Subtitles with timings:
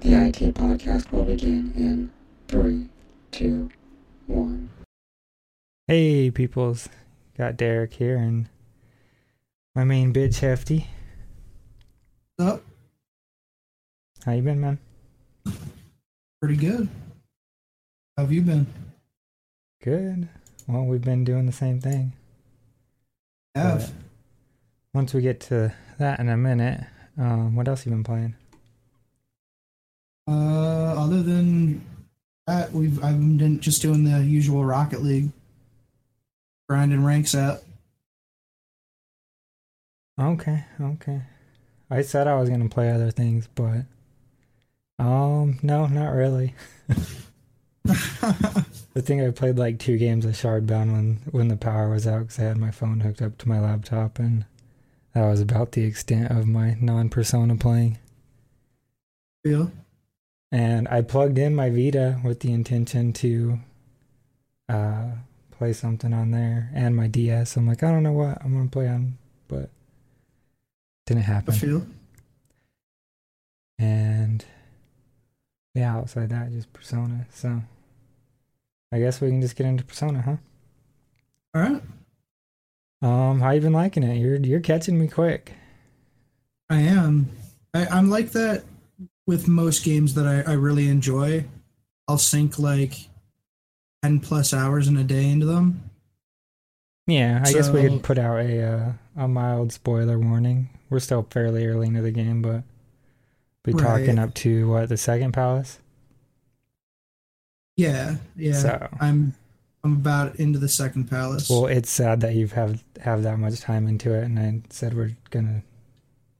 [0.00, 2.10] The IT podcast will begin in
[2.48, 2.88] three,
[3.32, 3.68] two,
[4.26, 4.70] one.
[5.86, 6.88] Hey, peoples.
[7.36, 8.48] Got Derrek here and
[9.74, 10.86] my main bitch, Hefty.
[12.36, 12.62] What's up?
[14.24, 14.78] How you been, man?
[16.40, 16.88] Pretty good.
[18.16, 18.66] How have you been?
[19.84, 20.30] Good.
[20.66, 22.14] Well, we've been doing the same thing.
[23.54, 23.92] Have.
[24.94, 26.86] Once we get to that in a minute,
[27.18, 28.34] um, what else you been playing?
[30.30, 31.84] Uh, other than
[32.46, 35.30] that, we've I've been just doing the usual Rocket League,
[36.68, 37.62] grinding ranks out.
[40.20, 41.22] Okay, okay.
[41.90, 43.86] I said I was gonna play other things, but
[45.00, 46.54] um, no, not really.
[47.88, 52.20] I think I played like two games of Shardbound when when the power was out
[52.20, 54.44] because I had my phone hooked up to my laptop, and
[55.12, 57.98] that was about the extent of my non-persona playing.
[59.42, 59.72] Feel?
[60.52, 63.60] And I plugged in my Vita with the intention to
[64.68, 65.10] uh,
[65.52, 67.56] play something on there and my DS.
[67.56, 69.70] I'm like, I don't know what I'm gonna play on, but
[71.06, 71.54] didn't I happen.
[71.54, 71.86] feel.
[73.78, 74.44] And
[75.74, 77.26] yeah, outside that, just Persona.
[77.32, 77.62] So
[78.92, 80.36] I guess we can just get into Persona, huh?
[81.54, 81.82] All right.
[83.02, 84.16] Um, how you been liking it?
[84.16, 85.52] You're you're catching me quick.
[86.68, 87.30] I am.
[87.72, 88.64] I, I'm like that
[89.30, 91.44] with most games that I, I really enjoy.
[92.08, 93.08] I'll sink like
[94.02, 95.84] ten plus hours in a day into them.
[97.06, 100.68] Yeah, I guess we could put out a uh, a mild spoiler warning.
[100.90, 102.64] We're still fairly early into the game, but
[103.62, 103.82] be Right.
[103.82, 105.78] talking up to what the second palace.
[107.76, 108.52] Yeah, yeah.
[108.54, 109.34] So I'm
[109.84, 111.48] I'm about into the second palace.
[111.48, 114.94] well, it's sad that you've have have that much time into it, and I said
[114.94, 115.62] we're gonna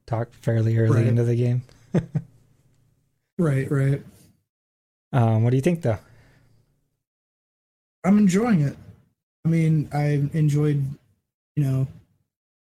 [0.06, 1.06] talk fairly early Right.
[1.06, 1.62] into the game.
[3.40, 4.02] right, right.
[5.12, 5.98] Um, what do you think though?
[8.04, 8.76] I'm enjoying it.
[9.44, 10.84] I mean, I enjoyed,
[11.56, 11.86] you know,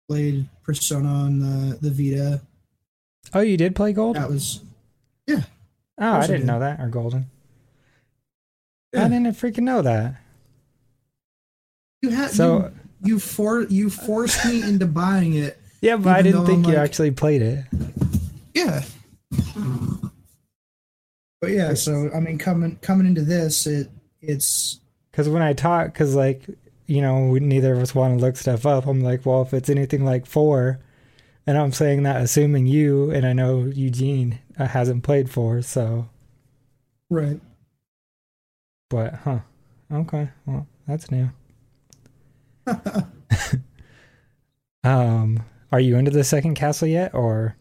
[0.10, 2.42] played Persona on the the Vita.
[3.34, 4.16] Oh, you did play Gold?
[4.16, 4.62] That was
[5.28, 5.44] yeah.
[5.98, 6.48] Oh, I didn't did.
[6.48, 6.80] know that.
[6.80, 7.28] Or Golden.
[8.94, 9.06] Yeah.
[9.06, 10.16] I didn't freaking know that.
[12.02, 12.72] you had So
[13.04, 15.60] you, you for you forced me into buying it.
[15.82, 17.66] yeah, but I didn't think I'm you actually played it.
[18.54, 18.84] Yeah.
[21.44, 23.90] But yeah, so I mean, coming coming into this, it
[24.22, 24.80] it's
[25.12, 26.48] Because when I talk, because like
[26.88, 28.88] you know, we, neither of us want to look stuff up.
[28.88, 30.80] I'm like, well, if it's anything like four,
[31.46, 36.08] and I'm saying that assuming you and I know Eugene uh, hasn't played four, so
[37.10, 37.42] right.
[38.90, 39.40] but huh,
[39.92, 41.30] okay, well that's new.
[44.86, 45.44] Um,
[45.74, 47.58] are you into the second castle yet, or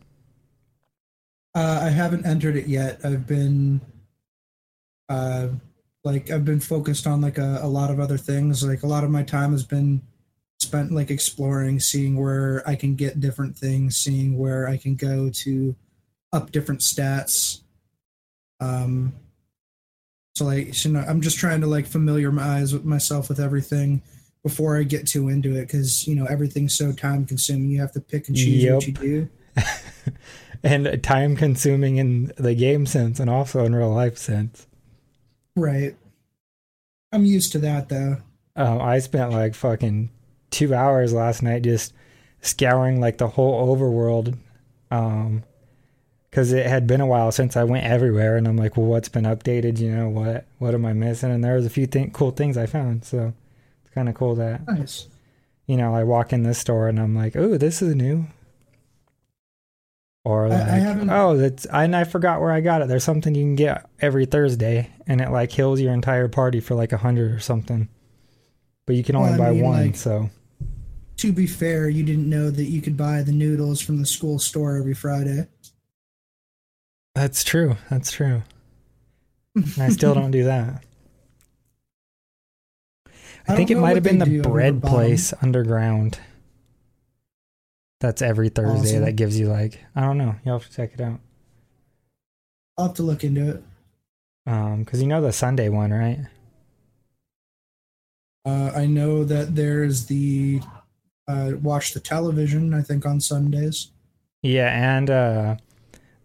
[1.55, 3.01] Uh, I haven't entered it yet.
[3.05, 3.81] I've been,
[5.09, 5.49] uh,
[6.05, 8.65] like I've been focused on like a, a lot of other things.
[8.67, 10.03] Like a lot of my time has been
[10.61, 15.31] spent like exploring, seeing where I can get different things, seeing where I can go
[15.31, 15.77] to
[16.33, 17.61] up different stats.
[18.61, 19.13] Um,
[20.35, 24.03] so like, you know, I'm just trying to like familiarize with myself with everything
[24.43, 27.71] before I get too into it because you know everything's so time consuming.
[27.71, 29.29] You have to pick and choose what you do.
[30.63, 34.67] and time consuming in the game sense and also in real life sense?
[35.57, 35.97] Right.
[37.13, 38.17] I'm used to that though.
[38.57, 40.11] Um, I spent like fucking
[40.51, 41.93] two hours last night just
[42.41, 44.37] scouring like the whole overworld,
[44.91, 45.43] um,
[46.31, 49.09] because it had been a while since I went everywhere, and I'm like, well, what's
[49.11, 49.79] been updated?
[49.79, 51.31] You know, what what am I missing?
[51.31, 53.33] And there was a few cool things I found, so
[53.85, 55.09] it's kind of cool that Nice.
[55.67, 58.27] you know I walk in this store and I'm like, oh, this is new.
[60.25, 62.89] Or like, I haven't- oh, that's and I forgot where I got it.
[62.89, 66.75] There's something you can get every Thursday, and it like heals your entire party for
[66.77, 67.89] like a hundred or something.
[68.87, 70.31] But you can only I buy mean, one, like- so
[71.19, 74.39] To be fair, you didn't know that you could buy the noodles from the school
[74.39, 75.47] store every Friday.
[77.15, 77.77] that's true.
[77.91, 78.43] That's true.
[79.57, 80.83] And I still don't do that.
[83.49, 86.19] I, I think it might have been the bread place underground.
[88.03, 88.89] That's every Thursday.
[88.97, 89.05] Awesome.
[89.05, 90.35] That gives you like I don't know.
[90.45, 91.21] You'll have to check it out.
[92.77, 93.63] I'll have to look into it.
[94.45, 96.19] Um, because you know the Sunday one, right?
[98.45, 100.61] Uh, I know that there's the
[101.29, 102.75] uh, watch the television.
[102.75, 103.93] I think on Sundays.
[104.43, 105.57] Yeah, and uh,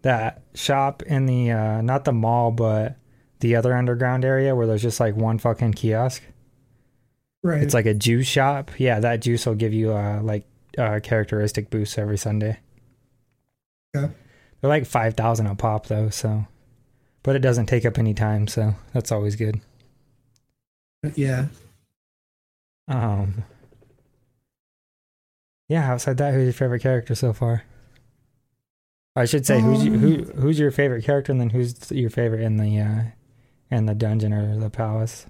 [0.02, 2.96] that shop in the uh, not the mall, but
[3.38, 6.24] the other underground area where there's just like one fucking kiosk.
[7.44, 7.62] Right.
[7.62, 8.72] It's like a juice shop.
[8.78, 10.44] Yeah, that juice will give you uh like
[10.78, 12.58] uh characteristic boosts every Sunday.
[13.96, 14.12] Okay.
[14.60, 16.46] They're like five thousand a pop though, so
[17.22, 19.60] but it doesn't take up any time, so that's always good.
[21.14, 21.46] Yeah.
[22.86, 23.44] Um,
[25.68, 25.92] yeah.
[25.92, 27.64] Outside that, who's your favorite character so far?
[29.14, 32.10] I should say who's you, who Um, who's your favorite character, and then who's your
[32.10, 33.02] favorite in the uh,
[33.70, 35.26] in the dungeon or the palace.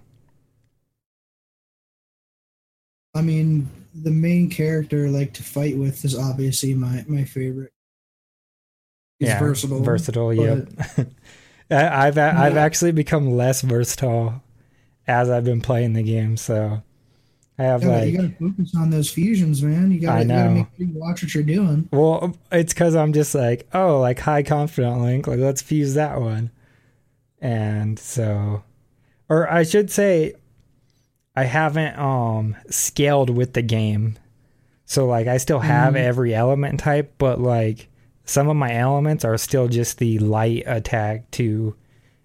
[3.15, 7.73] I mean, the main character like to fight with is obviously my my favorite.
[9.19, 9.83] He's yeah, versatile.
[9.83, 10.33] Versatile.
[10.35, 10.69] Yep.
[10.97, 11.07] but-
[11.71, 14.43] I- I've I've actually become less versatile
[15.07, 16.37] as I've been playing the game.
[16.39, 16.83] So
[17.59, 19.91] I have Yeah, like you gotta focus on those fusions, man.
[19.91, 21.89] You gotta, I you gotta make sure you watch what you're doing.
[21.93, 26.21] Well, it's because I'm just like, oh, like high confident link, like let's fuse that
[26.21, 26.51] one.
[27.41, 28.63] And so,
[29.29, 30.35] or I should say,
[31.39, 34.19] I haven't um scaled with the game.
[34.87, 35.99] So like I still have Mhm.
[35.99, 37.89] every element type, but like
[38.25, 41.77] some of my elements are still just the light attack too,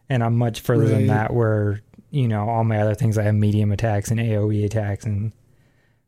[0.09, 1.33] and I'm much further than that.
[1.33, 5.31] Where you know all my other things, I have medium attacks and AOE attacks and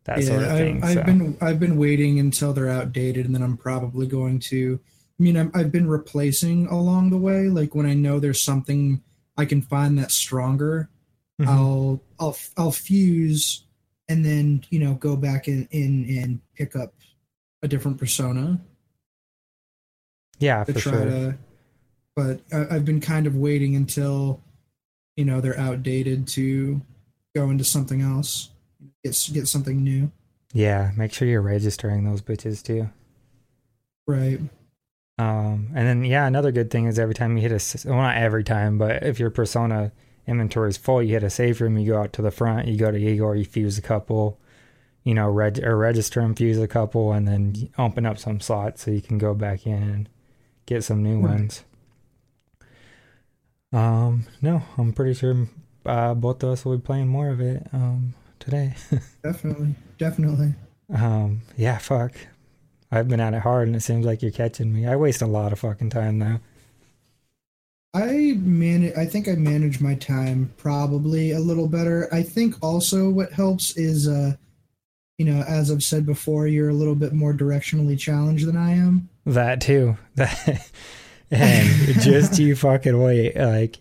[0.05, 0.83] that yeah, sort of thing.
[0.83, 1.03] I, I've so.
[1.03, 4.79] been I've been waiting until they're outdated, and then I'm probably going to.
[5.19, 7.49] I mean, I'm, I've been replacing along the way.
[7.49, 9.01] Like when I know there's something
[9.37, 10.89] I can find that's stronger,
[11.41, 11.47] Mhm.
[11.47, 13.65] I'll I'll I'll fuse,
[14.07, 16.93] and then you know go back in in and pick up
[17.61, 18.61] a different persona
[20.39, 21.05] yeah, to for try sure.
[21.05, 21.37] to.
[22.15, 24.41] But I, I've been kind of waiting until,
[25.15, 26.81] you know, they're outdated to
[27.35, 28.49] go into something else,
[29.03, 30.11] get get something new.
[30.53, 32.89] Yeah, make sure you're registering those bitches too.
[34.07, 34.39] Right.
[35.17, 38.17] Um, and then yeah, another good thing is every time you hit a well, not
[38.17, 39.91] every time, but if your persona
[40.27, 42.77] inventory is full, you hit a save room, you go out to the front, you
[42.77, 44.39] go to Igor, you fuse a couple,
[45.03, 48.83] you know, reg- or register and fuse a couple, and then open up some slots
[48.83, 50.09] so you can go back in and
[50.65, 51.31] get some new Right.
[51.31, 51.63] ones.
[53.73, 55.47] Um, no, I'm pretty sure
[55.85, 58.73] uh, both of us will be playing more of it um today.
[59.23, 59.75] Definitely.
[59.97, 60.53] Definitely.
[60.93, 62.13] Um, yeah, fuck.
[62.91, 64.87] I've been at it hard and it seems like you're catching me.
[64.87, 66.39] I waste a lot of fucking time now.
[67.95, 68.93] I manage.
[68.97, 72.13] I think I manage my time probably a little better.
[72.13, 74.33] I think also what helps is, uh,
[75.17, 78.71] you know, as I've said before, you're a little bit more directionally challenged than I
[78.73, 79.09] am.
[79.25, 79.97] That too.
[80.15, 80.69] That
[81.31, 81.67] and
[82.01, 83.35] just you fucking wait.
[83.35, 83.79] Like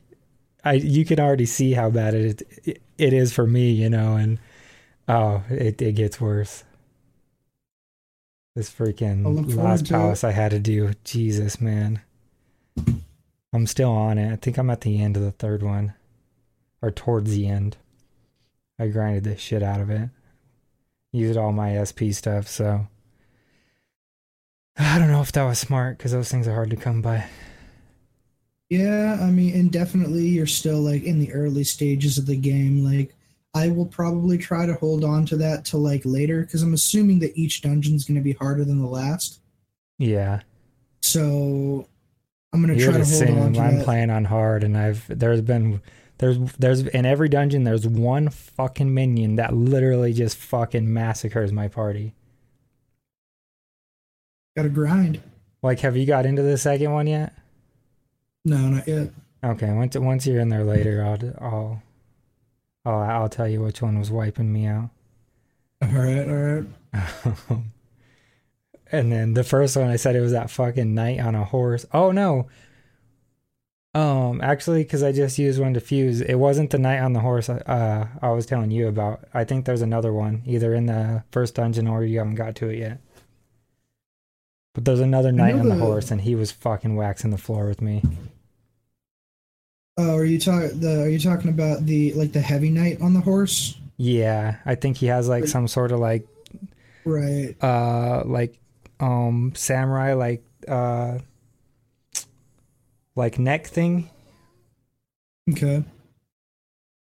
[0.65, 4.17] I you can already see how bad it it, it is for me, you know,
[4.17, 4.39] and
[5.09, 6.65] oh, it it gets worse.
[8.55, 10.93] This freaking last palace I had to do.
[11.03, 12.01] Jesus, man.
[13.55, 14.33] I'm still on it.
[14.33, 15.95] I think I'm at the end of the third one.
[16.83, 17.77] Or towards the end.
[18.79, 20.11] I grinded the shit out of it.
[21.13, 22.89] Used all my SP stuff, so
[24.77, 27.27] I don't know if that was smart because those things are hard to come by.
[28.69, 32.85] Yeah, I mean, and definitely you're still like in the early stages of the game.
[32.85, 33.15] Like,
[33.55, 37.21] I will probably try to hold on to that till like later because I'm assuming
[37.21, 39.39] that each dungeon's going to be harder than the last.
[39.99, 40.41] Yeah,
[41.03, 41.87] So
[42.55, 43.85] I'm to you're try to hold on to I'm that.
[43.85, 45.83] playing on hard, and I've there's been
[46.19, 51.67] there's there's in every dungeon there's one fucking minion that literally just fucking massacres my
[51.69, 52.15] party.
[54.57, 55.21] Got to grind.
[55.63, 57.33] Like, have you got into the second one yet?
[58.45, 59.11] No, not yet.
[59.43, 61.83] Okay, once once you're in there later, I'll I'll
[62.85, 64.91] I'll, I'll tell you which one was wiping me out.
[65.83, 66.63] All right, all
[66.95, 67.63] right.
[68.95, 71.85] and then the first one I said it was that fucking knight on a horse.
[71.93, 72.49] Oh no.
[73.95, 77.21] Um, actually, because I just used one to fuse, it wasn't the knight on the
[77.21, 77.49] horse.
[77.49, 79.21] Uh, I was telling you about.
[79.33, 82.71] I think there's another one, either in the first dungeon or you haven't got to
[82.71, 83.01] it yet.
[84.75, 87.81] But there's another knight on the horse, and he was fucking waxing the floor with
[87.81, 88.03] me.
[89.97, 91.03] Oh, are you talking the?
[91.03, 93.79] Are you talking about the like the heavy knight on the horse?
[93.97, 96.27] Yeah, I think he has Like- some sort of like
[97.05, 97.55] Right.
[97.63, 98.59] uh like
[99.01, 101.19] um samurai like uh
[103.17, 104.11] like neck thing?
[105.51, 105.85] Okay.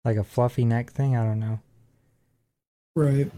[0.04, 1.16] like a fluffy neck thing?
[1.16, 1.60] I don't know.
[2.96, 3.32] Right.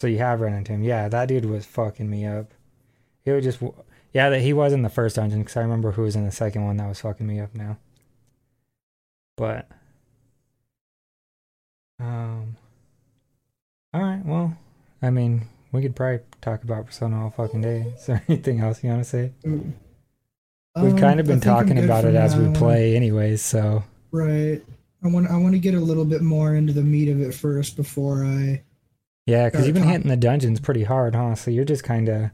[0.00, 0.82] so you have run into him.
[0.82, 2.52] Yeah that dude was fucking me up.
[3.24, 3.60] He would just
[4.12, 6.32] yeah that he was in the first dungeon because i remember who was in the
[6.32, 7.78] second one that was fucking me up now.
[9.36, 9.68] But
[11.98, 12.56] um
[13.94, 14.54] all right well
[15.00, 18.82] i mean we could probably talk about persona all fucking day is there anything else
[18.82, 19.74] you want to say Um,
[20.80, 23.40] We've kind of been talking about it as we play, anyways.
[23.42, 23.82] So
[24.12, 24.62] Right.
[25.02, 25.30] I want.
[25.30, 28.24] I want to get a little bit more into the meat of it first before
[28.24, 28.62] I.
[29.26, 31.34] yeah, because you've been hitting the dungeons pretty hard, huh?
[31.34, 32.30] So you're just kind of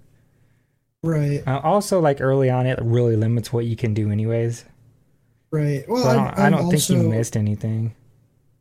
[1.04, 1.42] Right.
[1.46, 4.64] uh, also like early on, it really limits what you can do, anyways.
[5.50, 5.84] Right.
[5.88, 7.94] Well, So I don't, I've, I I've don't think you missed anything.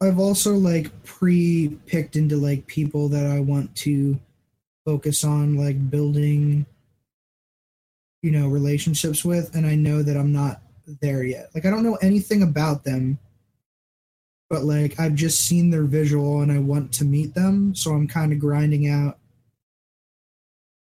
[0.01, 4.19] I've also like pre-picked into like people that I want to
[4.85, 6.65] focus on like building
[8.21, 10.61] you know relationships with and I know that I'm not
[11.01, 11.49] there yet.
[11.53, 13.19] Like I don't know anything about them
[14.51, 18.05] but like I've just seen their visual and I want to meet them, so I'm
[18.05, 19.17] kind of grinding out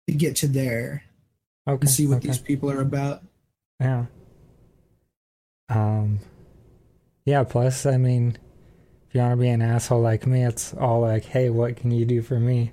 [0.07, 1.05] to get to there
[1.67, 1.79] Okay.
[1.81, 2.29] and see what okay.
[2.29, 3.23] these people are about.
[3.81, 4.05] Yeah.
[5.71, 6.21] Um.
[7.25, 7.45] Yeah.
[7.45, 8.37] Plus, I mean,
[9.09, 11.91] if you want to be an asshole like me, it's all like, "Hey, what can
[11.91, 12.73] you do for me?"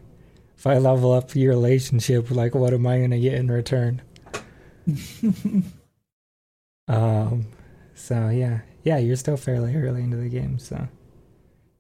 [0.64, 4.02] If I level up your relationship, like, what am I gonna get in return?
[6.88, 7.48] Um.
[7.96, 10.88] So yeah, yeah, you're still fairly early into the game, so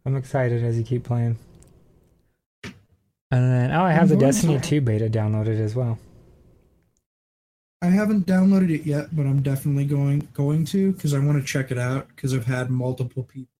[0.06, 1.38] I'm excited as you keep playing.
[2.64, 2.74] And
[3.32, 5.98] then, oh, I have the I'm going Destiny to- 2 beta downloaded as well.
[7.82, 11.46] I haven't downloaded it yet, but I'm definitely going going to because I want to
[11.46, 13.52] check it out because I've had multiple people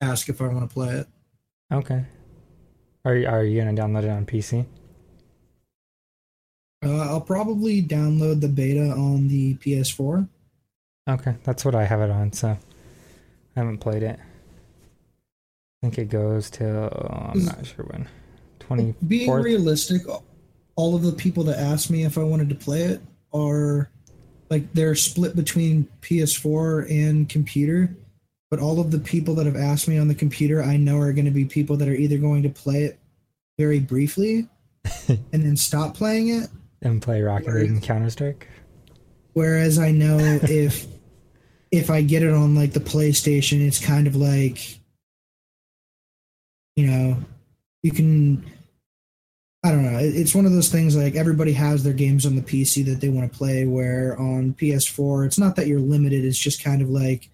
[0.00, 1.08] ask if I want to play it.
[1.72, 2.04] Okay.
[3.08, 4.66] Are you, are you gonna download it on PC?
[6.84, 10.28] Uh, I'll probably download the beta on the PS4.
[11.08, 12.58] Okay, that's what I have it on, so I
[13.58, 14.20] haven't played it.
[14.20, 16.90] I think it goes till
[17.32, 18.06] I'm not sure when.
[18.58, 20.02] Twenty Being realistic,
[20.76, 23.00] all of the people that asked me if I wanted to play it
[23.32, 23.88] are
[24.50, 27.96] like they're split between PS4 and computer.
[28.50, 31.12] But all of the people that have asked me on the computer, I know are
[31.12, 32.98] going to be people that are either going to play it
[33.58, 34.48] very briefly
[35.08, 36.48] and then stop playing it,
[36.82, 38.48] and play Rocket League and Counter Strike.
[39.34, 40.86] Whereas I know if
[41.70, 44.78] if I get it on like the PlayStation, it's kind of like
[46.76, 47.16] you know,
[47.82, 48.44] you can
[49.64, 49.98] I don't know.
[50.00, 53.08] It's one of those things like everybody has their games on the PC that they
[53.08, 56.88] want to play where on PS4 it's not that you're limited, it's just kind of
[56.88, 57.28] like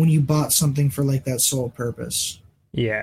[0.00, 2.40] when you bought something for like that sole purpose.
[2.72, 3.02] Yeah,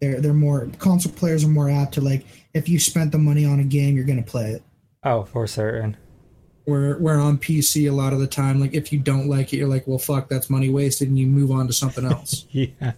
[0.00, 2.24] They're they're more console players are more apt to like
[2.54, 4.62] if you spent the money on a game, you're going to play it.
[5.04, 5.96] oh for certain.
[6.64, 9.58] where where on PC a lot of the time, like if you don't like it,
[9.58, 12.46] you're like, well, fuck, that's money wasted, and you move on to something else.
[12.52, 12.92] Yeah.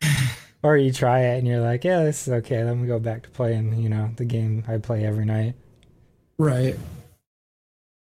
[0.62, 2.62] or you try it and you're like, yeah, this is okay.
[2.64, 5.54] Let me go back to playing, you know, the game I play every night.
[6.38, 6.76] right.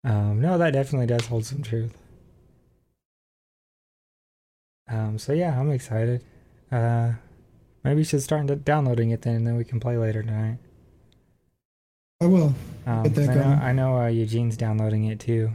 [0.04, 1.96] Um, no, that definitely does hold some truth.
[4.92, 6.24] Um, so yeah, I'm excited.
[6.72, 7.14] Uh,
[7.84, 10.58] maybe you should start downloading it then, and then we can play later tonight.
[12.22, 12.54] I will.
[12.86, 13.60] Um, Get that I know, going.
[13.60, 15.52] I know uh, Eugene's downloading it too.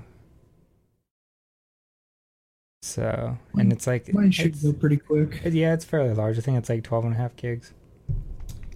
[2.83, 5.41] So, and it's like Mine should go pretty quick.
[5.45, 6.39] it- yeah, it's fairly large.
[6.39, 7.73] I think it's like 12 and a half gigs.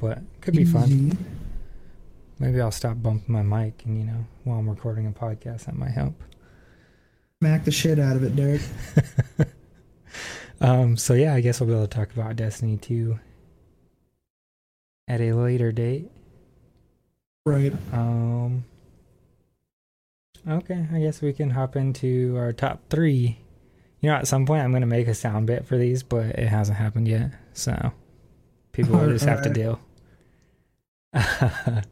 [0.00, 1.16] But could be fun.
[2.38, 5.76] Maybe I'll stop bumping my mic and you know, while I'm recording a podcast that
[5.76, 6.14] might help.
[7.40, 8.62] Smack the shit out of it, Derrek.
[10.60, 13.18] um, so yeah, I guess we'll be able to talk about Destiny 2
[15.08, 16.10] at a later date.
[17.46, 17.72] Right.
[17.92, 18.64] Um,
[20.46, 23.38] okay, I guess we can hop into our top three.
[24.00, 26.26] You know, at some point I'm going to make a sound bit for these, but
[26.26, 27.32] it hasn't happened yet.
[27.54, 27.92] So
[28.72, 29.80] people will just have to deal.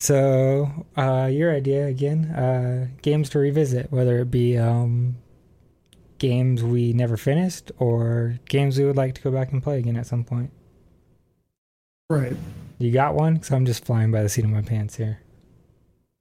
[0.00, 5.16] so, uh, your idea again, uh, games to revisit, whether it be, um,
[6.18, 9.96] games we never finished or games we would like to go back and play again
[9.96, 10.50] at some point.
[12.10, 12.36] Right.
[12.78, 13.34] You got one?
[13.34, 15.20] Because I'm just flying by the seat of my pants here.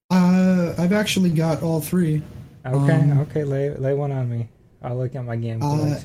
[0.10, 2.22] Uh, I've actually got all three.
[2.66, 4.50] Okay, Um, okay, lay lay one on me.
[4.82, 6.00] I'll look at my game Uh.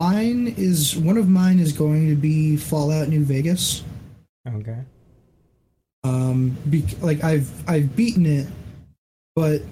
[0.00, 3.82] Mine is one of mine is going to be Fallout New Vegas.
[4.46, 4.78] okay.
[6.04, 8.46] Um, be, like I've I've beaten it,
[9.34, 9.62] but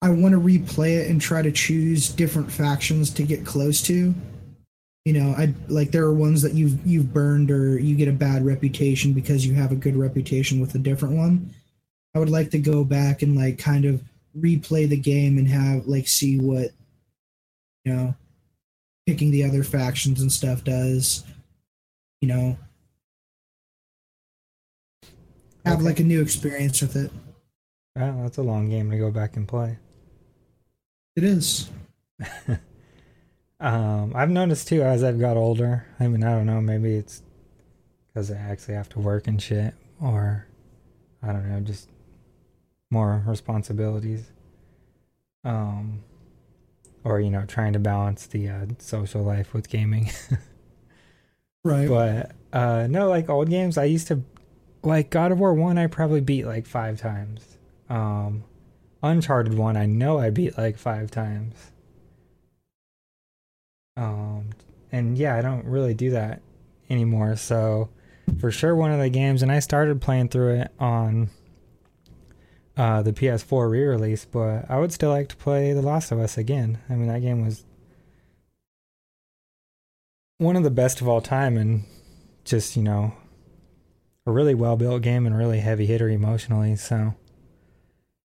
[0.00, 4.14] I want to replay it and try to choose different factions to get close to.
[5.04, 8.12] You know, I like there are ones that you've you've burned or you get a
[8.12, 11.52] bad reputation because you have a good reputation with a different one.
[12.14, 14.02] I would like to go back and like kind of
[14.38, 16.70] replay the game and have like see what
[17.84, 18.14] you know
[19.06, 21.24] picking the other factions and stuff does.
[22.20, 22.58] You know,
[25.64, 25.84] have Okay.
[25.84, 27.10] like a new experience with it.
[27.96, 29.78] Well, that's a long game to go back and play.
[31.18, 31.68] It is.
[33.60, 35.84] Um, I've noticed too as I've got older.
[35.98, 36.60] I mean, I don't know.
[36.60, 37.24] Maybe it's
[38.06, 40.46] because I actually have to work and shit, or
[41.24, 41.88] I don't know, just
[42.88, 44.30] more responsibilities.
[45.42, 46.04] Um,
[47.02, 50.12] or you know, trying to balance the uh, social life with gaming.
[51.64, 51.88] Right.
[51.88, 54.22] But uh no, like old games, I used to
[54.84, 57.58] like God of War one I probably beat like five times.
[57.90, 58.44] Um
[59.02, 61.72] Uncharted one, I know I beat like five times.
[63.96, 64.50] Um,
[64.92, 66.42] and yeah, I don't really do that
[66.90, 67.36] anymore.
[67.36, 67.90] So
[68.40, 71.30] for sure, one of the games, and I started playing through it on
[72.76, 76.38] uh, the PS4 re-release, but I would still like to play The Last of Us
[76.38, 76.78] again.
[76.88, 77.64] I mean, that game was
[80.38, 81.84] one of the best of all time, and
[82.44, 83.14] just you know,
[84.26, 86.76] a really well built game and really heavy hitter emotionally.
[86.76, 87.14] So,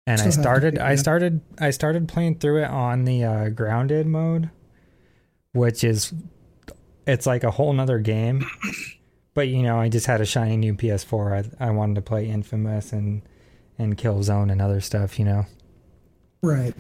[0.06, 3.24] and I Still have to started, I started, I started playing through it on the
[3.24, 4.50] uh, grounded mode,
[5.54, 6.14] which is,
[7.08, 8.46] it's like a whole nother game.
[9.34, 11.52] But you know, I just had a shiny new PS4.
[11.60, 13.24] I I wanted to play Infamous and
[13.78, 15.18] and Killzone and other stuff.
[15.18, 15.46] You know.
[16.42, 16.74] Right.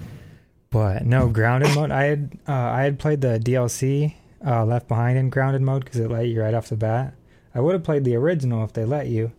[0.69, 1.91] But no grounded mode.
[1.91, 4.15] I had uh, I had played the DLC
[4.45, 7.15] uh, Left Behind in grounded mode because it let you right off the bat.
[7.55, 9.31] I would have played the original if they let you.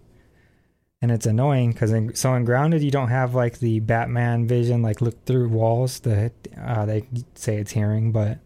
[1.04, 4.80] And it's annoying because in, so in grounded you don't have like the Batman vision
[4.80, 8.38] like look through walls that uh, they say it's hearing, but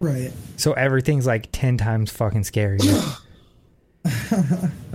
[0.00, 0.30] Right.
[0.58, 3.18] so everything's like ten times fucking scarier.
[4.04, 4.10] I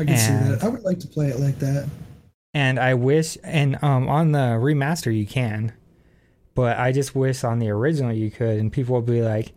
[0.06, 0.60] can see that.
[0.62, 1.90] I would like to play it like that.
[2.54, 5.74] and I wish and um on the remaster you can,
[6.54, 9.52] but I just wish on the original you could and people would be like,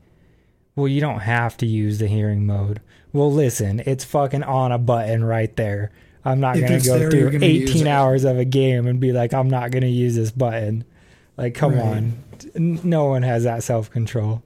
[0.74, 2.80] "Well, you don't have to use the hearing mode."
[3.12, 5.92] Well, listen, it's fucking on a button right there.
[6.26, 9.32] I'm not going to go there, through 18 hours of a game and be like,
[9.32, 10.84] "I'm not going to use this button."
[11.36, 11.82] Like, come Right.
[11.84, 12.12] on.
[12.84, 14.42] No one has that self-control.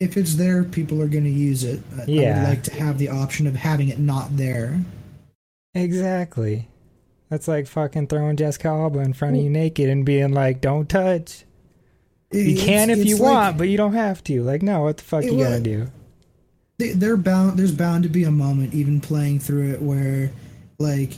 [0.00, 1.80] If it's there, people are going to use it.
[1.96, 2.40] I- I Yeah.
[2.40, 4.78] would like to have the option of having it not there.
[5.74, 6.68] Exactly.
[7.30, 10.88] That's like fucking throwing Jessica Alba in front of you naked and being like, "Don't
[10.88, 11.44] touch."
[12.32, 14.42] You It's- can if you like- want, but you don't have to.
[14.42, 15.88] Like, no, what the fuck you gonna do?
[16.78, 20.30] They- they're bound there's bound to be a moment even playing through it where
[20.78, 21.12] like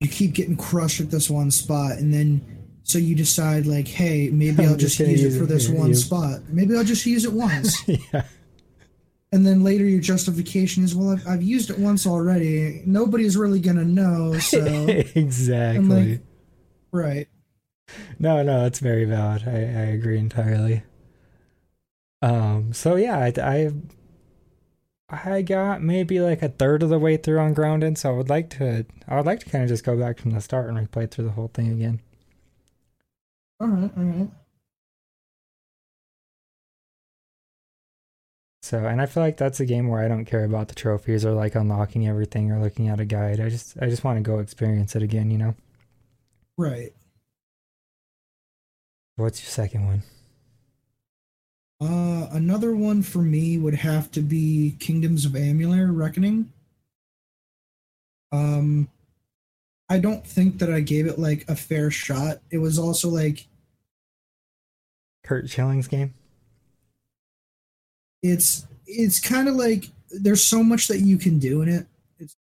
[0.00, 2.40] you keep getting crushed at this one spot and then
[2.82, 6.40] so you decide like hey maybe i'll just use it for this one you- spot
[6.48, 8.22] maybe i'll just use it once yeah.
[9.32, 13.60] and then later your justification is well i've, I've used it once already nobody's really
[13.60, 14.58] gonna know so
[15.14, 16.12] exactly.
[16.12, 16.20] like-
[16.92, 17.28] right
[18.20, 19.42] no, no, it's very valid.
[19.48, 20.84] I, I agree entirely.
[22.22, 22.72] Um.
[22.72, 23.70] So yeah, I, I
[25.10, 28.28] I got maybe like a third of the way through on Grounded, so I would
[28.30, 30.78] like to I would like to kind of just go back from the start and
[30.78, 32.00] replay through the whole thing again.
[33.60, 34.30] all right all right
[38.62, 41.24] So, and I feel like that's a game where I don't care about the trophies
[41.24, 43.40] or like unlocking everything or looking at a guide.
[43.40, 45.54] I just I just want to go experience it again, you know.
[46.56, 46.92] right
[49.16, 50.02] What's your second one?
[51.80, 56.52] Uh another one for me would have to be kingdoms of Amalur reckoning
[58.32, 58.88] um
[59.88, 63.46] i don't think that i gave it like a fair shot it was also like
[65.24, 66.14] Curt Schilling's game?
[68.22, 71.86] it's it's kind of like there's so much that you can do in it
[72.18, 72.36] it's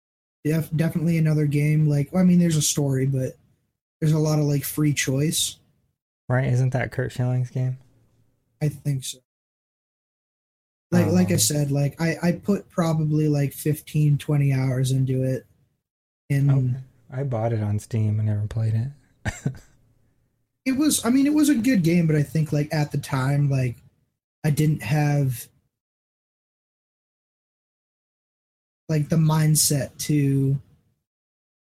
[0.44, 3.36] def- definitely another game like well, i mean there's a story but
[4.00, 5.56] there's a lot of like free choice
[6.28, 6.46] Right?
[6.52, 7.78] Isn't that Curt Schilling's game?
[8.60, 9.18] i think so
[10.92, 15.22] like like i Um, said like i i put probably like 15 20 hours into
[15.22, 15.46] it
[16.30, 16.80] and Okay.
[17.20, 19.52] I bought it on Steam and never played it.
[20.64, 22.98] it was i mean it was a good game but i think like at the
[22.98, 23.76] time like
[24.44, 25.46] i didn't have
[28.88, 30.56] like the mindset to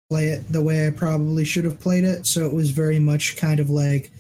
[0.10, 3.36] play it the way i probably should have played it so it was very much
[3.38, 4.12] kind of like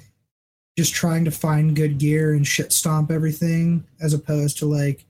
[0.77, 5.05] just trying to find good gear and shit stomp everything as opposed to like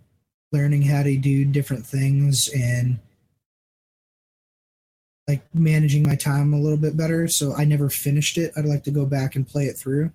[0.51, 2.99] learning how to do different things and
[5.27, 8.84] like managing my time a little bit better so i never finished it i'd like
[8.84, 10.10] to go back and play it through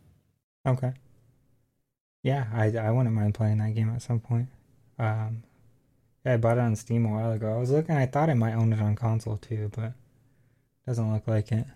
[0.67, 0.93] Okay.
[2.23, 4.49] Yeah, I I wouldn't mind playing that game at some point.
[4.99, 5.43] Um,
[6.25, 7.53] yeah, I bought it on Steam a while ago.
[7.53, 9.93] I was looking, I thought I might own it on console too, but
[10.87, 11.67] doesn't look like it.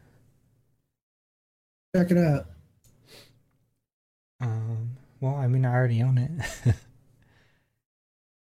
[1.94, 2.46] check it out
[4.40, 6.74] Um, well, I mean, I already own it.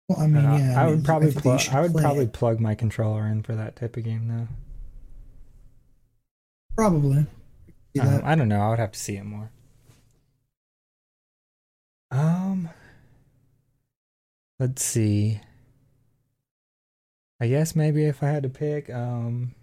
[0.09, 1.61] well i mean Uh, yeah I mean, would probably plug.
[1.71, 2.33] I would probably it.
[2.33, 4.47] plug my controller in for that type of game though.
[6.75, 7.25] probably
[7.99, 8.21] Um.
[8.23, 8.59] I don't know.
[8.59, 9.51] I would have to see it more.
[12.11, 12.69] Um,
[14.59, 15.41] let's see.
[17.39, 19.53] I guess maybe if I had to pick, um,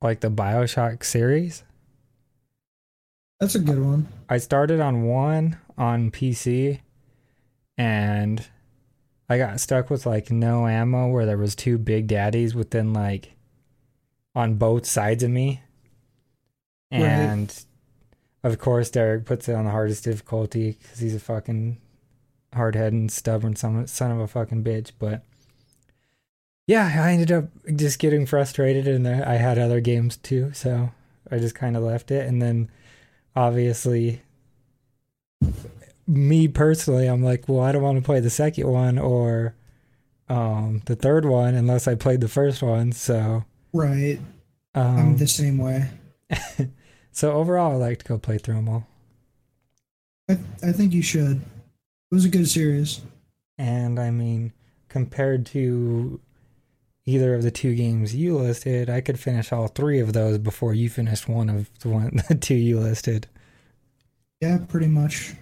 [0.00, 1.64] like the Bioshock series.
[3.40, 6.80] That's a good one I started on one on PC,
[7.76, 8.46] and
[9.28, 13.32] I got stuck with like no ammo, where there was two big daddies within like
[14.34, 15.62] on both sides of me,
[16.92, 17.02] Right.
[17.02, 17.64] and
[18.42, 21.78] of course, Derrek puts it on the hardest difficulty because he's a fucking
[22.54, 24.92] hard headed and stubborn son, son of a fucking bitch.
[24.98, 25.22] But
[26.66, 30.90] yeah, I ended up just getting frustrated, and I had other games too, so
[31.30, 32.26] I just kind of left it.
[32.28, 32.70] And then
[33.36, 34.22] obviously,
[36.06, 39.54] me personally, I'm like, well, I don't want to play the second one or
[40.28, 42.92] um, the third one unless I played the first one.
[42.92, 44.18] So Right.
[44.74, 45.88] um, I'm the same way.
[47.12, 48.86] so overall, I like to go play through them all.
[50.28, 51.36] I, I think you should.
[51.36, 53.00] It was a good series.
[53.58, 54.52] And I mean,
[54.88, 56.20] compared to
[57.06, 60.74] either of the two games you listed, I could finish all three of those before
[60.74, 63.26] you finished one of the one the two you listed.
[64.40, 65.34] Yeah, pretty much.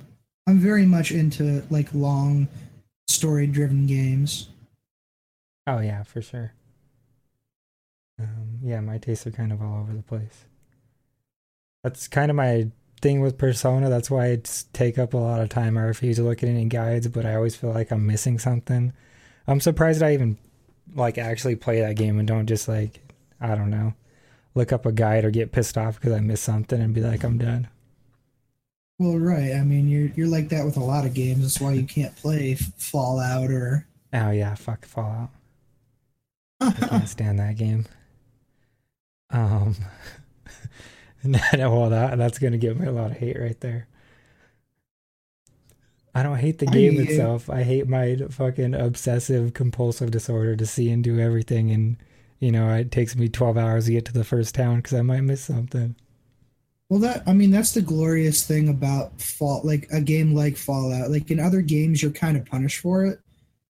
[0.47, 2.49] I'm very much into like long
[3.07, 4.49] story driven games.
[5.67, 6.53] Oh yeah, for sure.
[8.19, 10.45] Um, yeah, my tastes are kind of all over the place.
[11.83, 12.69] That's kind of my
[13.01, 13.89] thing with Persona.
[13.89, 15.77] That's why it's take up a lot of time.
[15.77, 18.93] I refuse to look at any guides, but I always feel like I'm missing something.
[19.47, 20.39] I'm surprised I even
[20.95, 23.01] like actually play that game and don't just like
[23.41, 23.95] I don't know,
[24.55, 27.25] look up a guide or get pissed off because I missed something and be like
[27.25, 27.69] I'm done.
[28.99, 29.55] Well, right.
[29.55, 31.41] I mean, you're you're like that with a lot of games.
[31.41, 33.87] That's why you can't play Fallout or.
[34.13, 35.31] Oh yeah, fuck Fallout.
[36.61, 37.87] I can't stand that game.
[39.31, 39.75] Um,
[41.25, 43.89] well, that that's gonna give me a lot of hate right there.
[46.15, 47.09] I don't hate the game it.
[47.09, 47.49] itself.
[47.49, 51.97] I hate my fucking obsessive compulsive disorder to see and do everything, and
[52.39, 55.03] you know it takes me twelve hours to get to the first town because I
[55.03, 55.97] might miss something.
[56.91, 61.11] Well, that I mean, that's the glorious thing about Fall, like a game like Fallout.
[61.11, 63.19] Like in other games, you're kind of punished for it.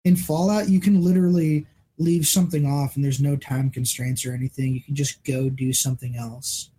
[0.05, 1.65] In Fallout, you can literally
[1.97, 4.75] leave something off, and there's no time constraints or anything.
[4.75, 6.69] You can just go do something else.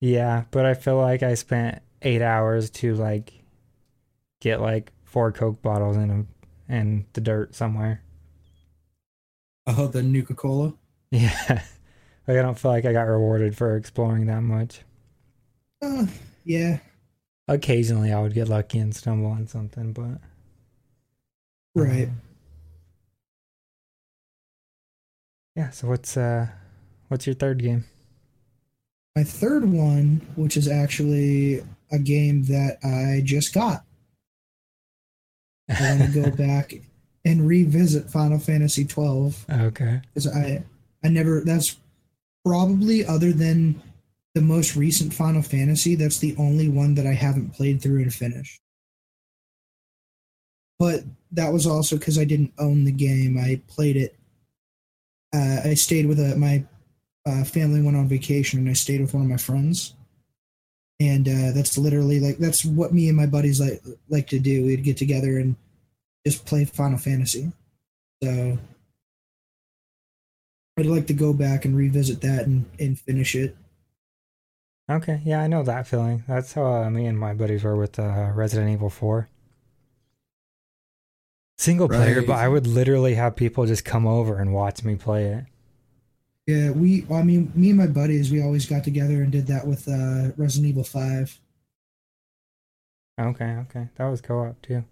[0.00, 3.32] Yeah, but I feel like I spent eight hours to like
[4.40, 6.10] get like four Coke bottles in
[6.68, 8.02] a, in the dirt somewhere.
[9.68, 10.74] Oh, the Nuka Cola.
[11.10, 11.62] Yeah,
[12.26, 14.82] like I don't feel like I got rewarded for exploring that much.
[15.82, 16.06] Uh,
[16.44, 16.78] yeah,
[17.48, 20.20] Occasionally, I would get lucky and stumble on something, but
[21.74, 22.08] right.
[22.08, 22.22] um,
[25.54, 25.70] yeah.
[25.70, 26.48] So what's uh,
[27.08, 27.84] what's your third game?
[29.16, 33.84] My third one, which is actually a game that I just got.
[35.68, 36.74] I want to go back
[37.24, 39.44] and revisit Final Fantasy twelve.
[39.50, 40.00] okay.
[40.14, 40.64] because I
[41.04, 41.76] I never that's
[42.44, 43.82] probably other than
[44.34, 48.12] the most recent Final Fantasy that's the only one that I haven't played through and
[48.12, 48.60] finished.
[50.78, 51.02] But
[51.32, 53.36] that was also because I didn't own the game.
[53.36, 54.16] I played it.
[55.34, 56.64] Uh, I stayed with a, my
[57.26, 59.94] uh, family went on vacation and I stayed with one of my friends.
[61.00, 64.66] And uh, that's literally like that's what me and my buddies like like to do.
[64.66, 65.54] We'd get together and
[66.26, 67.52] just play Final Fantasy.
[68.22, 68.58] So
[70.78, 73.56] I'd like to go back and revisit that and, and finish it.
[74.90, 75.20] Okay.
[75.24, 76.24] Yeah, I know that feeling.
[76.26, 79.28] That's how uh, me and my buddies were with uh, Resident Evil Four.
[81.58, 85.24] Single player, but I would literally have people just come over and watch me play
[85.26, 85.44] it.
[86.48, 87.04] Yeah, we.
[87.12, 90.32] I mean, me and my buddies, we always got together and did that with uh,
[90.38, 91.38] Resident Evil Five.
[93.20, 93.88] Okay, okay.
[93.96, 94.84] That was co-op too.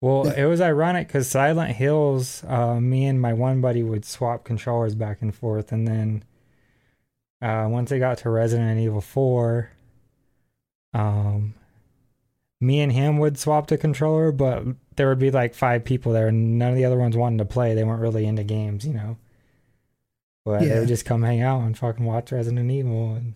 [0.00, 0.44] Well, Yeah.
[0.44, 4.94] it was ironic because Silent Hills, uh, me and my one buddy would swap controllers
[4.94, 6.24] back and forth, and then
[7.42, 9.70] uh, once it got to Resident Evil 4,
[10.94, 11.52] um,
[12.62, 14.64] me and him would swap the controller, but
[14.96, 17.44] there would be like five people there, and none of the other ones wanted to
[17.44, 17.74] play.
[17.74, 19.18] They weren't really into games, you know.
[20.44, 20.80] But they Yeah.
[20.80, 23.14] would just come hang out and fucking watch Resident Evil.
[23.14, 23.34] And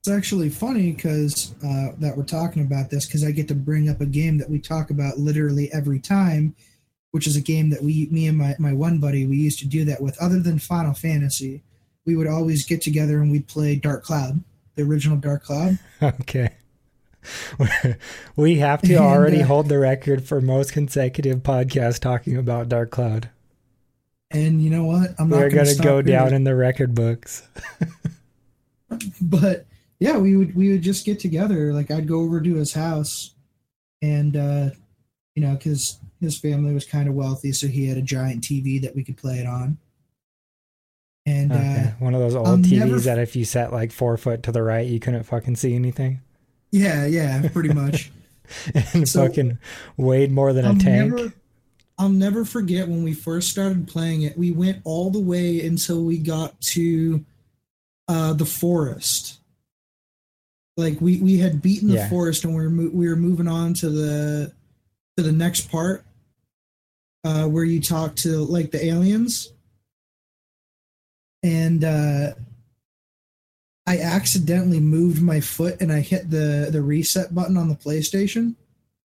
[0.00, 3.88] It's actually funny because uh, that we're talking about this because I get to bring
[3.88, 6.54] up a game that we talk about literally every time,
[7.12, 9.66] which is a game that we, me and my my one buddy, we used to
[9.66, 10.20] do that with.
[10.20, 11.62] Other than Final Fantasy,
[12.04, 14.42] we would always get together and we'd play Dark Cloud,
[14.74, 15.78] the original Dark Cloud.
[16.02, 16.50] Okay.
[18.36, 22.68] we have to And, already uh, hold the record for most consecutive podcasts talking about
[22.68, 23.30] Dark Cloud.
[24.32, 25.14] And you know what?
[25.18, 27.42] I'm not We're going to go down in the record books.
[29.20, 29.66] but
[30.00, 31.72] yeah, we would we would just get together.
[31.72, 33.34] Like I'd go over to his house,
[34.00, 34.70] and uh,
[35.34, 38.80] you know, because his family was kind of wealthy, so he had a giant TV
[38.82, 39.78] that we could play it on.
[41.24, 41.84] And Okay.
[41.88, 44.42] uh, One of those old I'll TVs never- that if you sat like four foot
[44.44, 46.20] to the right, you couldn't fucking see anything.
[46.72, 48.10] yeah, yeah, pretty much.
[48.94, 49.58] and So- fucking
[49.96, 51.12] weighed more than a I'll tank.
[51.14, 51.32] never,
[52.02, 54.36] I'll never forget when we first started playing it.
[54.36, 57.24] We went all the way until we got to
[58.08, 59.38] uh, the forest,
[60.76, 62.08] like we we had beaten the Yeah.
[62.08, 64.52] forest and we were mo- we were moving on to the
[65.16, 66.04] to the next part
[67.22, 69.52] uh where you talk to like the aliens
[71.44, 72.32] and uh
[73.86, 78.56] I accidentally moved my foot and I hit the the reset button on the PlayStation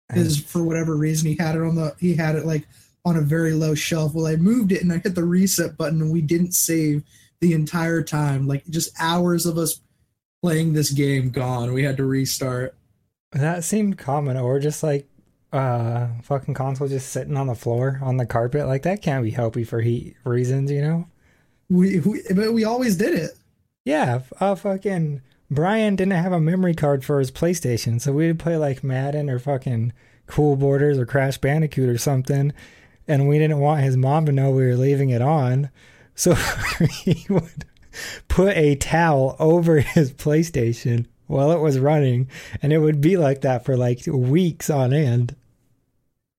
[0.08, 2.66] because for whatever reason he had it on the he had it like
[3.06, 4.14] on a very low shelf.
[4.14, 7.04] Well, I moved it and I hit the reset button and we didn't save
[7.40, 8.46] the entire time.
[8.48, 9.80] Like just hours of us
[10.42, 11.72] playing this game gone.
[11.72, 12.76] We had to restart.
[13.32, 15.08] That seemed common, or just like
[15.52, 18.66] uh fucking console just sitting on the floor on the carpet.
[18.66, 21.08] Like that can't be healthy for heat reasons, you know?
[21.70, 23.30] We, we but we always did it.
[23.84, 28.56] Yeah, uh fucking Brian didn't have a memory card for his PlayStation, so we'd play
[28.56, 29.92] like Madden or fucking
[30.26, 32.52] Cool Borders or Crash Bandicoot or something,
[33.08, 35.70] and we didn't want his mom to know we were leaving it on.
[36.14, 36.34] So
[36.90, 37.64] he would
[38.28, 42.28] put a towel over his PlayStation while it was running,
[42.62, 45.34] and it would be like that for like weeks on end.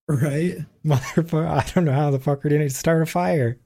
[0.07, 0.57] Right.
[0.85, 3.57] Motherfucker, I don't know how the fucker didn't start a fire.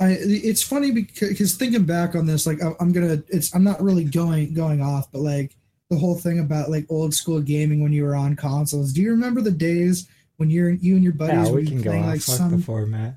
[0.00, 3.82] I it's funny because thinking back on this, like I- I'm gonna, it's I'm not
[3.82, 5.56] really going going off, but like
[5.90, 8.92] the whole thing about like old school gaming when you were on consoles.
[8.92, 11.90] Do you remember the days when you're you and your buddies Yeah, we can go
[11.90, 12.10] playing on.
[12.10, 13.14] like Fuck some the format.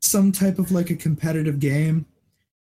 [0.00, 2.06] some type of like a competitive game,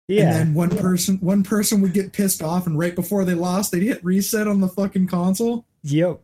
[0.09, 0.24] Yeah.
[0.24, 3.72] and then one person one person would get pissed off, and right before they lost,
[3.72, 5.64] they'd hit reset on the fucking console.
[5.83, 6.20] Yep.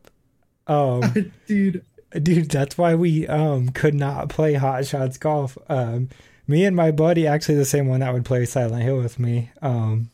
[0.67, 1.01] Um,
[1.47, 1.83] Dude,
[2.21, 5.57] dude, that's why we um could not play Hot Shots Golf.
[5.69, 6.09] Um,
[6.47, 9.49] me and my buddy, actually the same one that would play Silent Hill with me.
[9.61, 10.09] Um,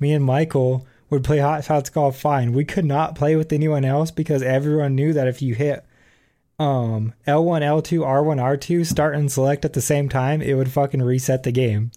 [0.00, 2.52] me and Michael would play Hot Shots Golf fine.
[2.52, 5.84] We could not play with anyone else because everyone knew that if you hit
[6.58, 11.02] um L1, L2, R1, R2, start and select at the same time, it would fucking
[11.02, 11.90] reset the game.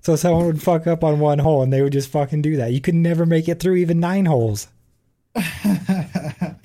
[0.00, 2.72] So someone would fuck up on one hole and they would just fucking do that.
[2.72, 4.68] You could never make it through even nine holes.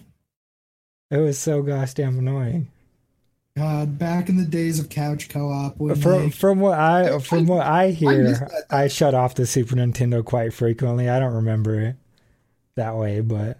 [1.11, 2.67] It was so gosh damn annoying.
[3.55, 7.45] God, back in the days of couch co-op, when From like, from what I from
[7.45, 8.65] what I hear, that.
[8.69, 11.07] I shut off the Super Nintendo quite frequently.
[11.07, 11.95] I don't remember it
[12.75, 13.57] that way, but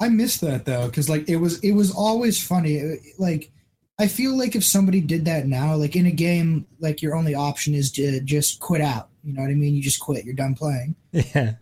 [0.00, 2.74] I miss that though, because like it was it was always funny.
[2.76, 3.50] It- Like
[3.98, 7.34] I feel like if somebody did that now, like in a game, like your only
[7.34, 9.08] option is to just quit out.
[9.22, 9.74] You know what I mean?
[9.74, 10.24] You just quit.
[10.24, 10.96] You're done playing.
[11.12, 11.54] yeah,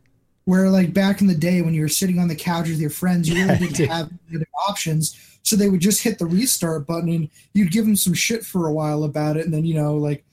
[0.47, 2.91] Where like back in the day when you were sitting on the couch with your
[2.91, 5.15] friends, you really didn't have any other options.
[5.43, 8.67] So they would just hit the restart button and you'd give them some shit for
[8.67, 10.25] a while about it, and then you know like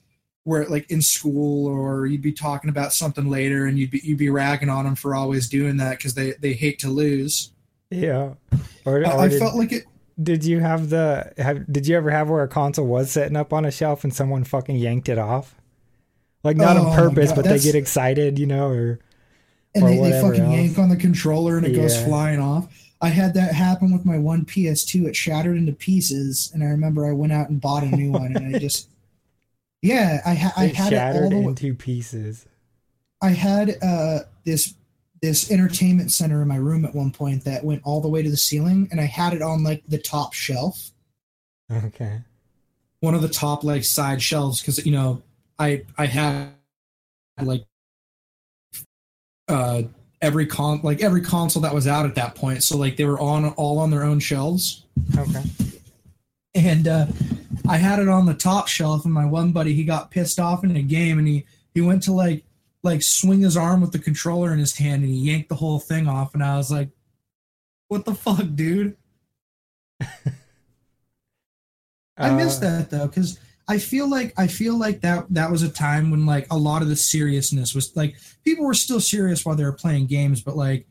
[0.44, 4.16] where like in school or you'd be talking about something later and you'd be you'd
[4.18, 7.52] be ragging on them for always doing that because they they hate to lose.
[7.90, 8.34] Yeah.
[8.84, 9.84] Or, I, or I did, felt like it.
[10.20, 13.52] did you have the have did you ever have where a console was sitting up
[13.52, 15.54] on a shelf and someone fucking yanked it off?
[16.42, 18.98] Like not Oh on purpose, but they get excited, you know, or
[19.74, 20.54] and or they, they fucking else.
[20.54, 22.68] yank on the controller and it goes flying off.
[23.02, 25.06] I had that happen with my one PS2.
[25.06, 28.36] It shattered into pieces, and I remember I went out and bought a new one,
[28.36, 28.88] and I just,
[29.80, 31.44] yeah, I, ha- I had it all shattered the way.
[31.44, 32.46] into pieces.
[33.22, 34.74] I had uh, this
[35.22, 38.30] this entertainment center in my room at one point that went all the way to
[38.30, 40.90] the ceiling, and I had it on like the top shelf,
[41.70, 42.20] Okay.
[43.00, 45.22] one of the top like side shelves, because you know
[45.58, 46.50] I I had
[47.42, 47.64] like
[49.48, 49.82] uh
[50.22, 53.20] every con like every console that was out at that point, so like they were
[53.20, 54.84] on all on their own shelves.
[55.16, 55.42] Okay.
[56.54, 57.06] and uh,
[57.68, 59.04] I had it on the top shelf.
[59.04, 62.02] And my one buddy, he got pissed off in a game, and he he went
[62.04, 62.44] to like
[62.82, 65.78] like swing his arm with the controller in his hand, and he yanked the whole
[65.78, 66.34] thing off.
[66.34, 66.90] And I was like,
[67.88, 68.96] "What the fuck, dude?"
[72.16, 73.38] I miss Uh, that though, because
[73.68, 76.82] I feel like I feel like that that was a time when like a lot
[76.82, 80.56] of the seriousness was like people were still serious while they were playing games, but
[80.56, 80.86] like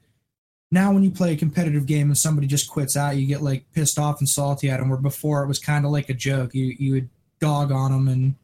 [0.72, 3.66] now when you play a competitive game and somebody just quits out, you get like
[3.74, 4.90] pissed off and salty at them.
[4.90, 8.08] Where before it was kind of like a joke, you you would dog on them
[8.08, 8.36] and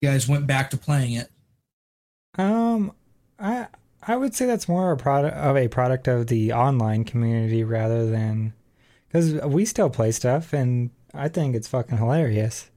[0.00, 1.30] you guys went back to playing it.
[2.38, 2.92] Um,
[3.38, 3.66] I
[4.06, 8.08] I would say that's more a product of a product of the online community rather
[8.10, 8.52] than
[9.08, 12.70] because we still play stuff and I think it's fucking hilarious.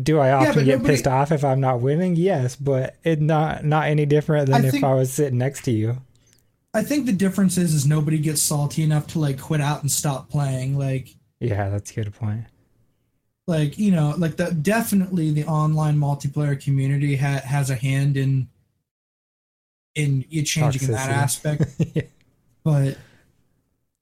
[0.00, 2.16] Do I often but get nobody- pissed off if I'm not winning?
[2.16, 5.64] Yes, but it not not any different than I if think- I was sitting next
[5.66, 5.98] to you.
[6.74, 9.90] I think the difference is is nobody gets salty enough to like quit out and
[9.90, 10.78] stop playing.
[10.78, 12.44] Like Yeah, that's a good point.
[13.46, 18.48] Like you know like the definitely the online multiplayer community ha- has a hand in
[19.94, 21.64] in you changing that aspect.
[21.94, 22.02] Yeah.
[22.64, 22.96] but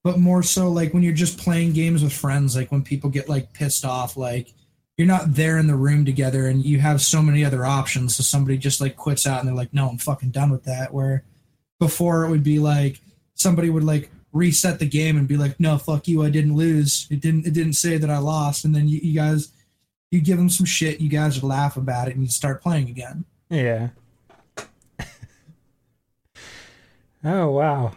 [0.05, 3.29] but more so like when you're just playing games with friends like when people get
[3.29, 4.53] like pissed off like
[4.97, 8.17] you're not there in the room together and you have so many other options.
[8.17, 10.93] So somebody just like quits out and they're like no i'm fucking done with that.
[10.93, 11.25] Where
[11.79, 13.01] before it would be like
[13.35, 17.07] somebody would like reset the game and be like no fuck you i didn't lose
[17.11, 19.53] it didn't it didn't say that i lost and then you, you guys
[20.13, 22.89] you give them some shit you guys would laugh about it and you start playing
[22.89, 23.89] again Yeah.
[27.25, 27.93] oh wow.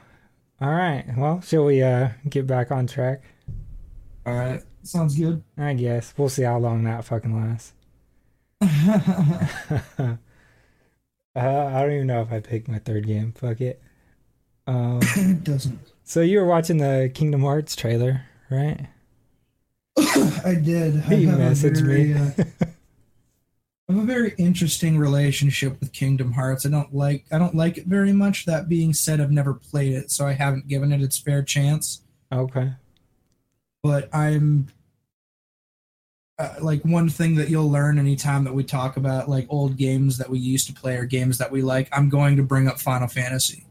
[0.62, 1.04] All right.
[1.18, 3.22] Well, shall we uh get back on track?
[4.26, 7.74] all right sounds good I guess we'll see how long that fucking lasts.
[8.62, 10.16] uh,
[11.36, 13.34] I don't even know if I picked my third game.
[13.34, 13.82] Fuck it.
[14.66, 15.78] Um, it doesn't
[16.14, 18.22] so you were watching the Kingdom Hearts trailer,
[18.52, 18.86] right?
[19.98, 21.04] I did.
[21.08, 22.14] I You have a messaged me.
[22.14, 22.32] very, uh,
[23.90, 26.68] I have a very interesting relationship with Kingdom Hearts.
[26.68, 28.46] I don't like I don't like it very much.
[28.46, 32.04] That being said, I've never played it, so I haven't given it its fair chance.
[32.32, 32.74] Okay.
[33.82, 34.68] But I'm
[36.38, 40.20] uh, like one thing that you'll learn anytime that we talk about like old games
[40.20, 41.90] that we used to play or games that we like.
[41.92, 43.66] I'm going to bring up Final Fantasy.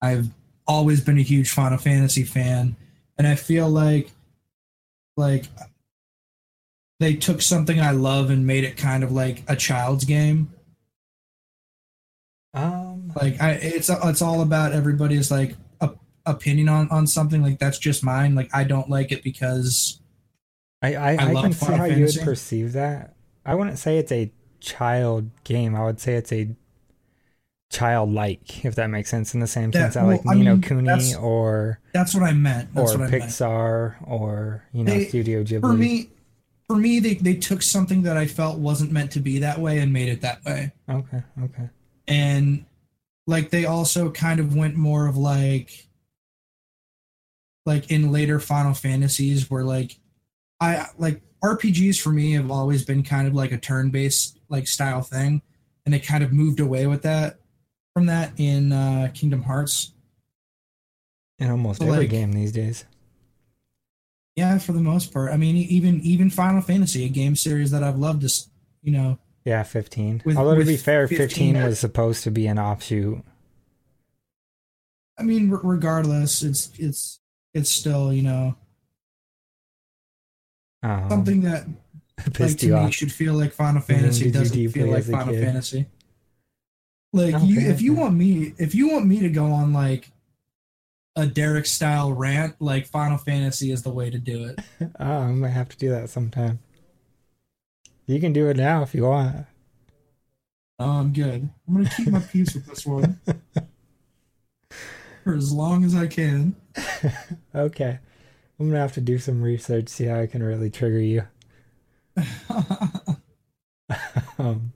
[0.00, 0.30] I've
[0.66, 2.76] always been a huge Final Fantasy fan,
[3.18, 4.10] and I feel like
[5.16, 5.46] like
[7.00, 10.52] they took something I love and made it kind of like a child's game.
[12.54, 13.12] Um.
[13.14, 17.42] Like I, it's it's all about everybody's like op- opinion on on something.
[17.42, 18.34] Like that's just mine.
[18.34, 20.00] Like I don't like it because
[20.82, 22.24] I I, I I, love can see Final how you would Fantasy.
[22.24, 23.14] perceive that.
[23.44, 25.74] I wouldn't say it's a child game.
[25.74, 26.48] I would say it's a
[27.76, 30.62] childlike, if that makes sense, in the same That- sense well, like I Nino mean,
[30.62, 32.74] Kuni that's- or that's what I meant.
[32.74, 33.24] That's or what I meant.
[33.24, 35.60] Pixar or you know They- Studio Ghibli.
[35.60, 36.10] For me,
[36.66, 39.78] for me, they they took something that I felt wasn't meant to be that way
[39.78, 40.72] and made it that way.
[40.88, 41.22] Okay.
[41.42, 41.68] Okay.
[42.08, 42.64] and
[43.26, 45.88] like they also kind of went more of like
[47.64, 49.98] like in later final fantasies where like
[50.60, 55.02] i like rpgs for me have always been kind of like a turn-based like style
[55.02, 55.42] thing
[55.84, 57.38] and they kind of moved away with that
[57.96, 59.92] from that in uh kingdom hearts
[61.38, 62.84] In almost So, every like- game these days.
[64.34, 67.82] yeah for the most part i mean even even final fantasy a game series that
[67.82, 68.50] i've loved is
[68.82, 70.20] you know Yeah, 15.
[70.26, 73.22] With- Although to be fair, 15 15 was supposed to be an offshoot.
[75.18, 77.18] i mean re- regardless it's it's
[77.54, 78.56] it's still you know
[80.82, 81.64] Um, something that
[82.38, 82.92] like to me off.
[82.92, 85.32] should feel like Final Fantasy doesn't feel like Final?
[85.34, 85.86] Fantasy.
[87.12, 90.10] Like you, if you want me, if you want me to go on like
[91.14, 94.58] a Derrek style rant, like Final Fantasy is the way to do it.
[95.00, 96.58] Oh, I might have to do that sometime.
[98.06, 99.46] You can do it now if you want.
[100.78, 101.48] Oh, I'm good.
[101.66, 103.18] I'm gonna keep my peace with this one
[105.24, 106.54] for as long as I can.
[107.54, 107.98] Okay.
[108.58, 111.22] I'm gonna have to do some research, see how I can really trigger you.
[114.38, 114.72] um,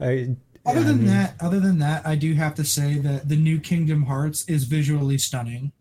[0.00, 0.36] I,
[0.68, 3.36] other I than mean, that, other than that, I do have to say that the
[3.36, 5.72] new Kingdom Hearts is visually stunning.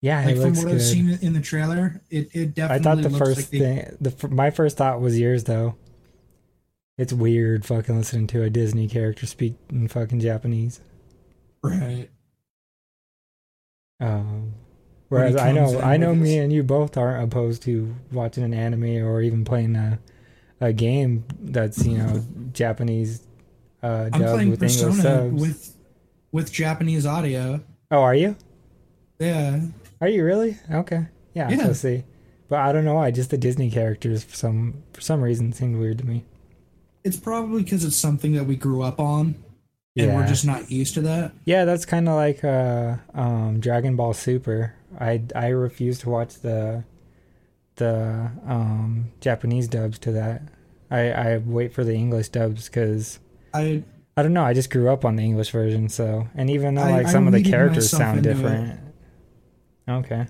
[0.00, 2.76] yeah, Like it from what I've seen in the trailer, it, it definitely.
[2.90, 5.76] I thought the first like they, thing, the my first thought was yours though.
[6.98, 10.80] It's weird fucking listening to a Disney character speak in fucking Japanese.
[11.62, 12.08] right.
[14.00, 14.54] Um,
[15.08, 19.04] whereas I know, I know me and you both aren't opposed to watching an anime
[19.04, 19.98] or even playing a,
[20.60, 23.22] a game that's you know Japanese
[23.84, 25.76] uh, I'm playing with Persona with
[26.32, 27.60] with Japanese audio.
[27.90, 28.36] oh, are you?
[29.18, 29.60] Yeah,
[30.00, 30.58] Are you really?
[30.70, 31.48] Okay, yeah.
[31.50, 31.66] Yeah.
[31.66, 32.04] So see,
[32.48, 33.10] but I don't know why.
[33.10, 36.24] Just the Disney characters for some for some reason seemed weird to me.
[37.04, 39.34] it's probably because it's something that we grew up on,
[39.96, 40.14] and Yeah.
[40.16, 41.32] we're just not used to that.
[41.44, 44.74] Yeah, that's kind of like uh, um, Dragon Ball Super.
[44.98, 46.84] I I refuse to watch the
[47.76, 50.42] the um, Japanese dubs to that.
[50.90, 53.18] I I wait for the English dubs because
[53.54, 53.82] I
[54.16, 54.44] I don't know.
[54.44, 57.10] I just grew up on the English version, so and even though I- like I
[57.12, 58.34] some of the characters sound into it.
[58.34, 58.80] different.
[59.88, 60.26] Okay.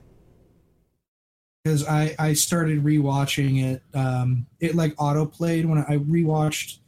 [1.62, 3.82] because I I started rewatching it.
[3.94, 6.78] Um, it like auto played when I rewatched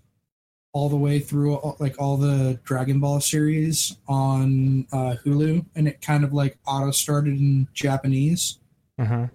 [0.72, 6.00] all the way through like all the Dragon Ball series on uh, Hulu, and it
[6.02, 8.58] kind of like auto started in Japanese.
[8.98, 9.26] Uh huh.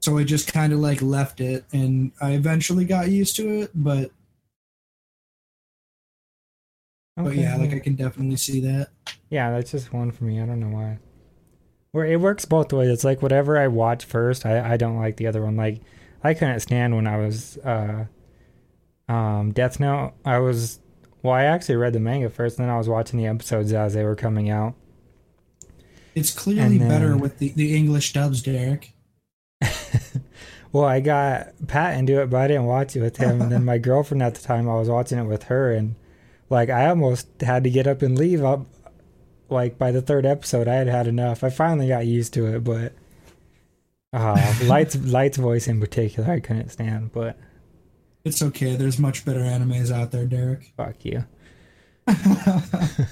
[0.00, 3.70] So I just kind of like left it, and I eventually got used to it.
[3.74, 4.10] But
[7.16, 8.90] but yeah, like I can definitely see that.
[9.28, 10.40] Yeah, that's just one for me.
[10.40, 10.98] I don't know why.
[11.92, 12.88] Where it works both ways.
[12.88, 15.56] It's like whatever I watch first, I, I don't like the other one.
[15.56, 15.80] Like
[16.22, 18.06] I couldn't stand when I was uh
[19.08, 20.12] um Death Note.
[20.24, 20.80] I was
[21.22, 23.94] well, I actually read the manga first, and then I was watching the episodes as
[23.94, 24.74] they were coming out.
[26.14, 28.94] It's clearly And better with the, the English dubs, Derrek.
[30.72, 33.42] Well, I got Pat into it, but I didn't watch it with him.
[33.42, 35.96] And then my girlfriend at the time, I was watching it with her, and
[36.50, 38.44] like I almost had to get up and leave.
[38.44, 38.66] Up,
[39.48, 41.42] like by the third episode, I had had enough.
[41.42, 42.92] I finally got used to it, but
[44.12, 47.12] uh, Light's Light's voice in particular, I couldn't stand.
[47.12, 47.38] But
[48.24, 48.76] It's okay.
[48.76, 50.72] There's much better animes out there, Derrek.
[50.76, 51.24] fuck you.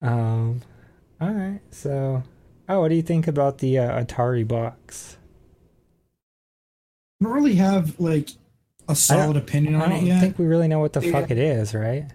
[0.00, 0.62] Um,
[1.20, 1.60] all right.
[1.70, 2.22] So,
[2.68, 5.16] oh, what do you think about the uh, Atari box?
[7.20, 8.30] I don't really have like
[8.88, 11.12] a solid opinion on it don't think we really know what the Yeah.
[11.12, 12.06] fuck it is, right?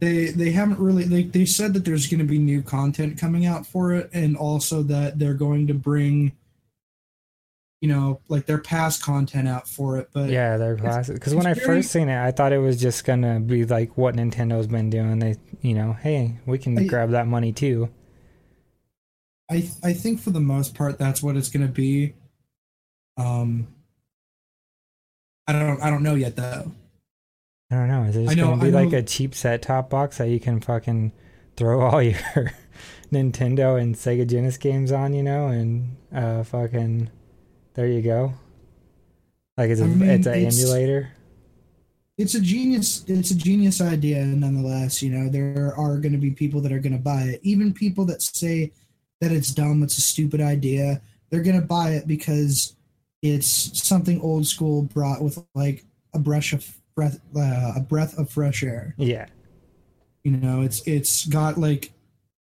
[0.00, 3.46] they they haven't really they they said that there's going to be new content coming
[3.46, 6.32] out for it and also that they're going to bring
[7.80, 11.14] you know like their past content out for it but Yeah, they're classic.
[11.14, 14.14] Because when I first seen it, I thought it was just gonna be like what
[14.14, 15.18] Nintendo's been doing.
[15.18, 17.88] They, you know, hey, we can I- grab that money too.
[19.50, 22.14] i i think for the most part that's what it's going to be
[23.16, 23.68] um
[25.48, 26.70] i don't i don't know yet though
[27.68, 28.04] I don't know.
[28.04, 30.60] Is it just know- gonna be like a cheap set top box that you can
[30.60, 31.10] fucking
[31.56, 32.52] throw all your
[33.12, 37.10] Nintendo and Sega Genesis games on, you know, and uh, fucking
[37.74, 38.34] there you go.
[39.56, 41.10] Like it's a I mean, it's an emulator.
[42.18, 46.30] it's a genius it's a genius idea nonetheless you know there are going to be
[46.30, 48.70] people that are going to buy it even people that say
[49.20, 52.75] that it's dumb it's a stupid idea they're going to buy it because
[53.30, 58.30] it's something old school brought with like a brush of breath uh, a breath of
[58.30, 59.26] fresh air Yeah.
[60.24, 61.92] you know it's it's got like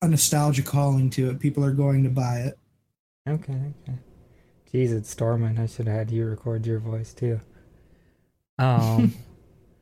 [0.03, 2.59] a nostalgia calling to it people are going to buy it
[3.29, 3.74] Okay.
[3.83, 3.99] Okay.
[4.72, 5.59] Jeez, it's storming.
[5.59, 7.41] I should have had you record your voice too.
[8.59, 9.14] Um.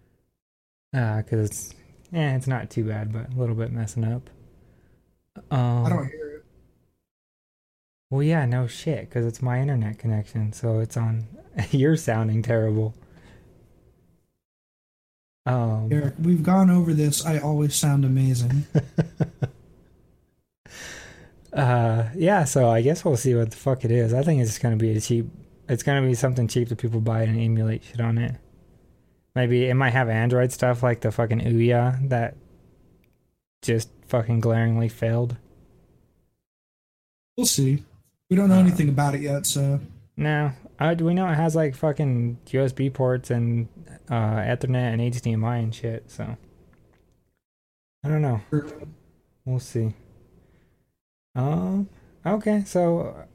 [0.96, 1.74] uh, cause it's
[2.10, 4.28] yeah, it's not too bad, but a little bit messing up.
[5.52, 5.86] Um.
[5.86, 6.25] i don't hear
[8.10, 11.26] Well, yeah, no shit, because it's my internet connection, so it's on.
[11.70, 12.94] You're sounding terrible.
[15.46, 18.66] Um, Eric, we've gone over this i always sound amazing
[21.52, 24.12] uh, yeah, so I guess we'll see what the fuck it is.
[24.12, 25.26] I think it's just gonna be a cheap.
[25.68, 28.34] It's gonna be something cheap that people buy and emulate shit on it.
[29.36, 32.36] Maybe it might have Android stuff like the fucking Ouya that
[33.62, 35.36] just fucking glaringly failed.
[37.36, 37.84] we'll see
[38.30, 39.80] we don't know anything about it yet so
[40.16, 43.68] No, uh, we know it has like fucking USB ports and
[44.08, 46.10] uh, Ethernet and HDMI and shit.
[46.10, 46.36] So
[48.04, 48.40] I don't know.
[49.44, 49.94] We'll see.
[51.34, 51.88] Um.
[52.24, 52.62] Okay.
[52.64, 53.26] So.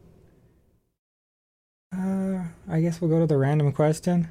[1.96, 2.44] Uh.
[2.70, 4.30] I guess we'll go to the random question.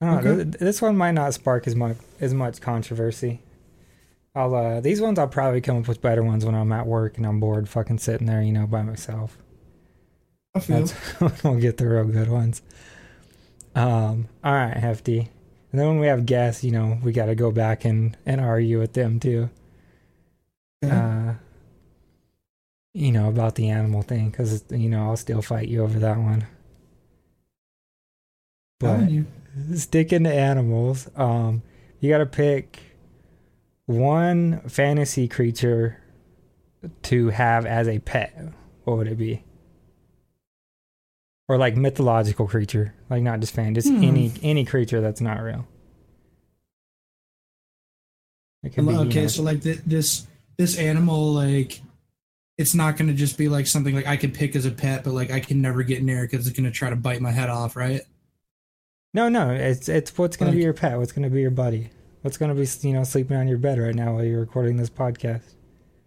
[0.00, 0.30] I don't know.
[0.30, 0.44] Okay.
[0.44, 3.40] th- This one might not spark as much as much controversy.
[4.34, 7.16] I'll uh these ones I'll probably come up with better ones when I'm at work
[7.18, 9.38] and I'm bored fucking sitting there, you know, by myself.
[10.54, 12.62] I feel That's we'll get the real good ones.
[13.74, 15.30] Um, all right, hefty.
[15.72, 18.40] And then when we have guests, you know, we got to go back and and
[18.40, 19.50] argue with them too.
[20.84, 20.94] Okay.
[20.94, 21.34] Uh,
[22.92, 26.16] you know about the animal thing because you know I'll still fight you over that
[26.16, 26.46] one.
[28.78, 29.08] But
[29.74, 31.62] sticking to animals, um,
[32.00, 32.80] you got to pick
[33.86, 36.00] one fantasy creature
[37.02, 38.52] to have as a pet.
[38.84, 39.42] What would it be?
[41.46, 44.02] Or like mythological creature, like not just fan, just Hmm.
[44.02, 45.66] any any creature that's not real.
[48.62, 50.26] Be, you okay, know- so like th- this
[50.56, 51.82] this animal, like
[52.56, 55.04] it's not going to just be like something like I could pick as a pet,
[55.04, 57.30] but like I can never get near because it's going to try to bite my
[57.32, 58.00] head off, right?
[59.12, 61.90] No, no, it's it's what's gonna be your pet, what's gonna be your buddy,
[62.22, 64.90] what's gonna be you know sleeping on your bed right now while you're recording this
[64.90, 65.54] podcast,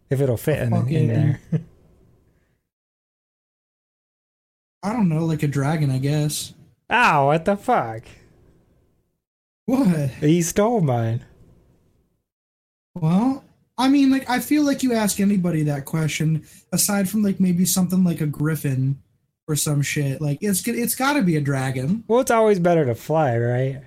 [0.09, 1.39] if it'll fit in, in there.
[4.88, 6.53] I don't know, like a dragon, I guess.
[6.89, 7.25] Ow!
[7.27, 8.03] What the fuck?
[9.65, 10.09] What?
[10.21, 11.25] He stole mine.
[12.95, 13.43] Well,
[13.77, 17.65] I mean, like I feel like you ask anybody that question, aside from like maybe
[17.65, 19.01] something like a griffin
[19.47, 20.21] or some shit.
[20.21, 22.03] Like it's it's got to be a dragon.
[22.07, 23.81] Well, it's always better to fly, right?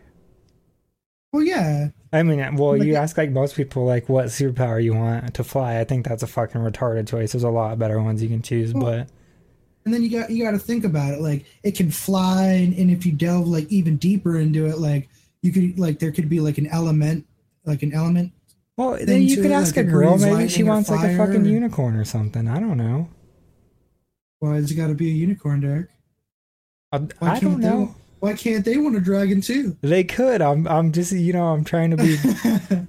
[1.32, 1.88] Well, yeah.
[2.12, 5.44] I mean, well, Like you ask like most people, like what superpower you want to
[5.44, 5.78] fly.
[5.78, 7.32] I think that's a fucking retarded choice.
[7.32, 9.08] There's a lot better ones you can choose, Well, but
[9.90, 11.20] And then you got you got to think about it.
[11.20, 15.08] Like it can fly, and, and if you delve like even deeper into it, like
[15.42, 17.26] you could like there could be like an element,
[17.64, 18.30] like an element.
[18.76, 20.16] well, then you could it, ask like a girl.
[20.16, 22.46] Maybe she wants like a fucking or- unicorn or something.
[22.46, 23.08] I don't know.
[24.38, 25.88] Why has it got to be a unicorn, Derrek?
[26.92, 27.10] I, I don't
[27.40, 27.96] can't they- know.
[28.20, 29.76] Why can't they want a dragon too?
[29.80, 30.40] They could.
[30.40, 30.68] I'm.
[30.68, 31.10] I'm just.
[31.10, 31.48] You know.
[31.48, 32.16] I'm trying to be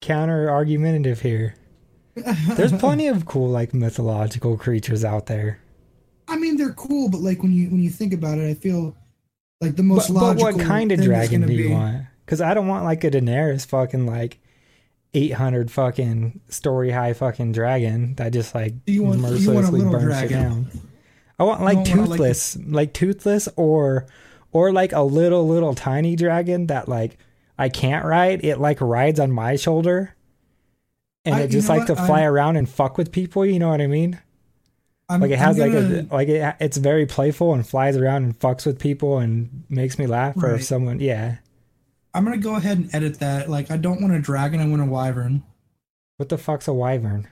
[0.00, 1.54] counter argumentative here.
[2.16, 5.60] There's plenty of cool like mythological creatures out there.
[6.28, 8.96] I mean, they're cool, but like when you when you think about it, I feel
[9.60, 12.04] like the most But, but what kind of dragon do you be- want?
[12.24, 14.38] Because I don't want like a Daenerys fucking like
[15.14, 19.38] eight hundred fucking story high fucking dragon that just like You want- you want a
[19.38, 20.42] mercilessly burns you dragon.
[20.42, 20.70] down.
[21.38, 24.06] I want like don't want, like, toothless, like, toothless, or
[24.52, 27.18] or like a little little tiny dragon that like
[27.58, 28.44] I can't ride.
[28.44, 30.14] It like rides on my shoulder,
[31.24, 33.44] and I- it just like to fly I'm- around and fuck with people.
[33.46, 34.18] You know what I mean?
[35.08, 38.24] I'm, Like it has like gonna- a like it, it's very playful and flies around
[38.24, 40.36] and fucks with people and makes me laugh.
[40.36, 41.36] Or if someone, yeah,
[42.12, 43.48] I'm gonna go ahead and edit that.
[43.48, 44.60] Like I don't want a dragon.
[44.60, 45.42] I want a wyvern.
[46.16, 47.28] what the fuck's a wyvern?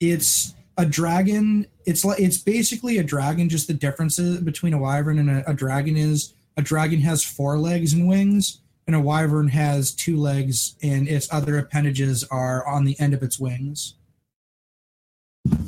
[0.00, 1.66] It's a dragon.
[1.86, 3.48] It's like it's basically a dragon.
[3.48, 7.58] Just the differences between a wyvern and a, a dragon is a dragon has four
[7.58, 12.84] legs and wings, and a wyvern has two legs, and its other appendages are on
[12.84, 13.94] the end of its wings.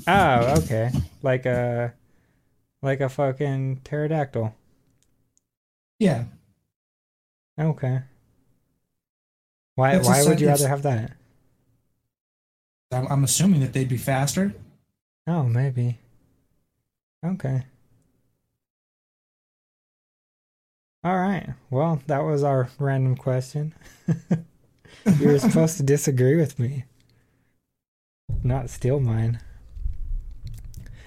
[0.07, 0.91] Oh, okay,
[1.23, 1.93] like a
[2.83, 4.55] like a fucking pterodactyl.
[5.99, 6.25] Yeah,
[7.59, 8.03] Okay.
[9.77, 11.13] Why a why would you rather have that?
[12.93, 14.55] I'm, I'm assuming that they'd be faster.
[15.27, 15.99] Oh, maybe.
[17.25, 17.65] Okay.
[21.03, 21.49] All right.
[21.71, 23.75] Well, that was our random question.
[25.19, 26.85] you were supposed to disagree with me,
[28.43, 29.41] not steal mine.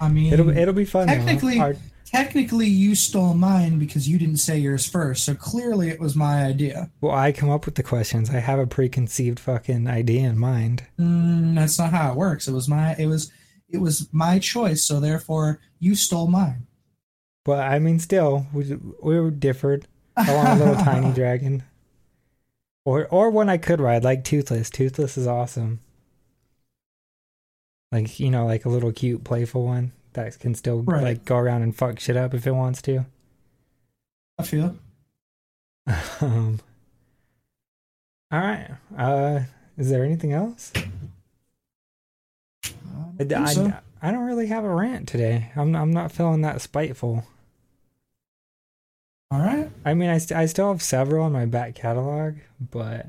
[0.00, 1.08] I mean, It'll it'll be fun.
[1.08, 1.60] Technically-
[2.06, 5.24] technically you stole mine because you didn't say yours first.
[5.24, 6.90] So clearly it was my idea.
[7.00, 8.30] well, I come up with the questions.
[8.30, 10.84] I have a preconceived fucking idea in mind.
[10.98, 12.48] Mm, that's not how it works.
[12.48, 13.30] It was my it was
[13.68, 14.84] it was my choice.
[14.84, 16.66] So therefore you stole mine.
[17.44, 19.86] But I mean, still, we we were differed.
[20.16, 21.62] I want a little tiny dragon,
[22.84, 24.68] or or one I could ride, like Toothless.
[24.70, 25.80] Toothless is awesome.
[27.92, 31.02] Like you know, like a little cute, playful one that can still Right.
[31.02, 33.04] like go around and fuck shit up if it wants to.
[34.38, 34.76] I feel.
[36.20, 36.60] um.
[38.32, 38.70] All right.
[38.96, 39.40] Uh,
[39.76, 40.72] is there anything else?
[42.64, 42.70] I,
[43.18, 43.72] think I, so.
[44.00, 45.50] I don't really have a rant today.
[45.56, 47.24] I'm I'm not feeling that spiteful.
[49.32, 49.70] All right.
[49.84, 52.34] I mean, I, st- I still have several in my back catalog,
[52.70, 53.06] but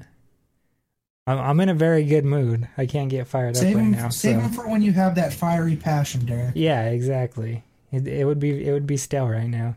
[1.27, 2.67] I'm, I'm in a very good mood.
[2.77, 4.09] I can't get fired up right them, now.
[4.09, 4.41] save so.
[4.41, 6.53] them for when you have that fiery passion, Derrek.
[6.55, 7.63] Yeah, exactly.
[7.91, 9.75] It, it would be it would be stale right now.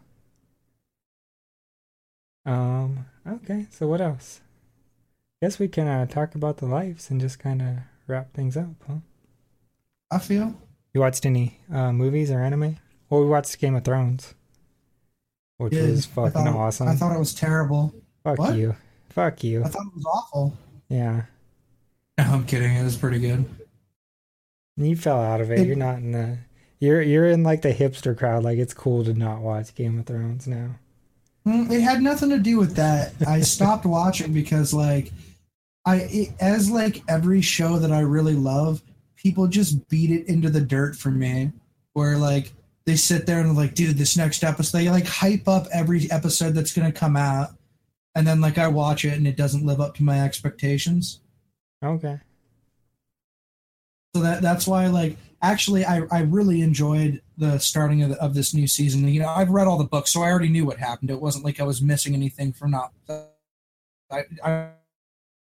[2.46, 3.06] Um.
[3.26, 3.66] Okay.
[3.70, 4.40] So what else?
[5.42, 7.68] Guess we can uh, talk about the lives and just kind of
[8.06, 8.94] wrap things up, huh?
[10.10, 10.54] I feel.
[10.94, 12.76] You watched any uh, movies or anime?
[13.10, 14.34] Well, we watched Game of Thrones,
[15.58, 15.90] which Did.
[15.90, 16.88] was I fucking thought awesome.
[16.88, 17.92] I thought it was terrible.
[18.22, 18.54] Fuck What?
[18.54, 18.76] you.
[19.10, 19.64] Fuck you.
[19.64, 20.56] I thought it was awful.
[20.88, 21.22] Yeah.
[22.18, 22.74] No, I'm kidding.
[22.76, 23.44] It was pretty good.
[24.76, 25.60] You fell out of it.
[25.60, 26.38] It- You're not in the.
[26.80, 28.42] You're you're in like the hipster crowd.
[28.44, 30.74] Like it's cool to not watch Game of Thrones now.
[31.46, 33.14] Mm, It had nothing to do with that.
[33.26, 35.12] I stopped watching because, like,
[35.86, 38.82] I it, as like every show that I really love,
[39.16, 41.52] people just beat it into the dirt for me.
[41.94, 42.52] Where like
[42.86, 46.50] they sit there and like, dude, this next episode, they like hype up every episode
[46.54, 47.50] that's gonna come out,
[48.14, 51.20] and then like I watch it and it doesn't live up to my expectations.
[51.84, 52.20] Okay.
[54.14, 58.34] So that that's why like actually I, I really enjoyed the starting of, the, of
[58.34, 59.06] this new season.
[59.08, 61.10] You know, I've read all the books, so I already knew what happened.
[61.10, 62.92] It wasn't like I was missing anything from not.
[64.10, 64.68] I I,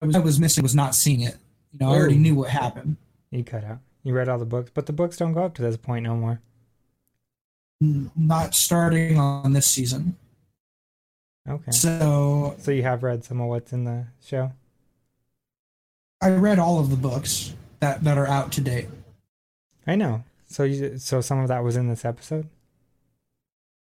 [0.01, 1.36] I was I was missing was not seeing it.
[1.72, 2.97] You know, I already knew what happened.
[3.30, 3.78] You cut out.
[4.03, 6.16] You read all the books, but the books don't go up to this point no
[6.16, 6.40] more.
[7.80, 10.16] Not starting on this season.
[11.49, 11.70] Okay.
[11.72, 14.53] So So you have read some of what's in the show.
[16.23, 18.89] I read all of the books that that are out to date.
[19.87, 20.25] I know.
[20.47, 22.49] So you so some of that was in this episode.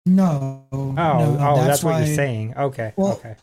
[0.04, 0.66] No.
[0.70, 2.54] Oh, no, oh, that's, what why- you're saying.
[2.56, 2.92] Okay.
[2.96, 3.36] Well- okay.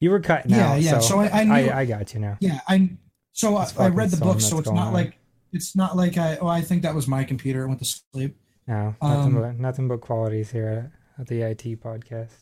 [0.00, 0.80] You were cutting Yeah, out.
[0.82, 0.98] yeah.
[0.98, 1.52] So, So I, I knew.
[1.70, 2.36] I, I got you now.
[2.40, 2.90] Yeah, I
[3.32, 4.92] so I, I read the book, so it's not on.
[4.92, 5.16] like
[5.52, 8.36] it's not like I oh I think that was my computer it went to sleep.
[8.66, 12.32] No, nothing Um, but nothing but qualities here at, at the IT podcast.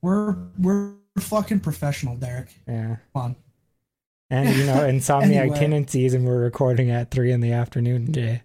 [0.00, 2.54] We're we're fucking professional, Derrek.
[2.68, 2.96] Yeah.
[3.14, 3.36] Come on.
[4.32, 5.58] And you know, insomniac Anyway.
[5.58, 8.40] tendencies, and we're recording at three in the afternoon, Jay.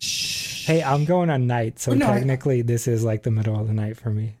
[0.00, 3.58] Hey, I'm going on night, so Oh, no, I- technically this is like the middle
[3.58, 4.36] of the night for me.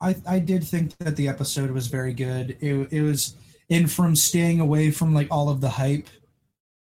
[0.00, 2.56] I I did think that the episode was very good.
[2.60, 3.34] It it was
[3.70, 6.06] in from staying away from like all of the hype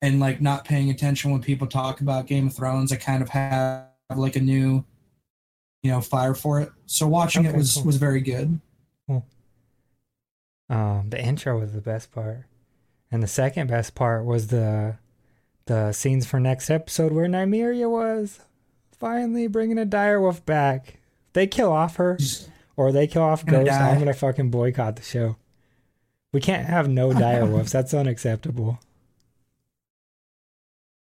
[0.02, 2.92] and like not paying attention when people talk about Game of Thrones.
[2.92, 4.84] I kind of have like a new
[5.84, 6.72] you know fire for it.
[6.88, 7.84] So watching it was cool.
[7.84, 8.60] was very good.
[10.70, 12.46] Um, the intro was the best part,
[13.12, 14.98] and the second best part was the
[15.66, 18.40] the scenes for next episode where Nymeria was
[18.92, 21.00] finally bringing a direwolf back.
[21.34, 22.18] They kill off her
[22.78, 23.68] or they kill off Ghost.
[23.68, 23.90] die.
[23.92, 25.38] I'm gonna fucking boycott the show.
[26.32, 27.72] We can't have no direwolves.
[27.72, 28.80] That's unacceptable.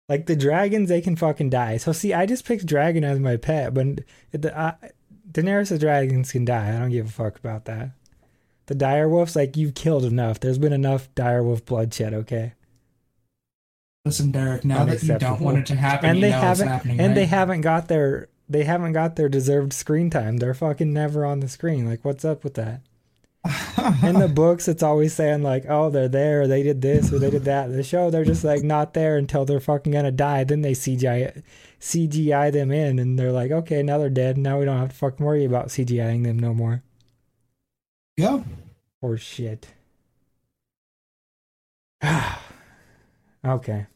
[0.08, 1.76] Like the dragons, they can fucking die.
[1.78, 4.00] So see, I just picked dragon as my pet, but
[4.32, 4.74] the uh,
[5.30, 6.74] Daenerys' dragons can die.
[6.76, 7.92] I don't give a fuck about that.
[8.72, 10.40] The direwolves, like you've killed enough.
[10.40, 12.14] There's been enough direwolf bloodshed.
[12.14, 12.54] Okay.
[14.06, 14.64] Listen, Derrek.
[14.64, 17.26] Now that you don't want it to happen, and you they know haven't and they
[17.26, 20.38] haven't got their they haven't got their deserved screen time.
[20.38, 21.86] They're fucking never on the screen.
[21.86, 22.80] Like what's up with that?
[24.02, 27.30] In the books it's always saying like, "Oh, they're there, they did this or they
[27.30, 30.44] did that." The show they're just like not there until they're fucking going to die.
[30.44, 31.42] Then they CGI
[31.78, 34.38] CGI them in and they're like, "Okay, now they're dead.
[34.38, 36.82] Now we don't have to fucking worry about CGIing them no more."
[38.16, 38.42] yeah.
[39.02, 39.66] Or shit.
[43.44, 43.86] okay.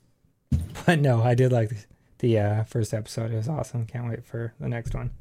[0.85, 1.77] But no, I did like the,
[2.19, 3.31] the uh, first episode.
[3.33, 3.87] It was awesome.
[3.87, 5.13] Can't wait for the next one.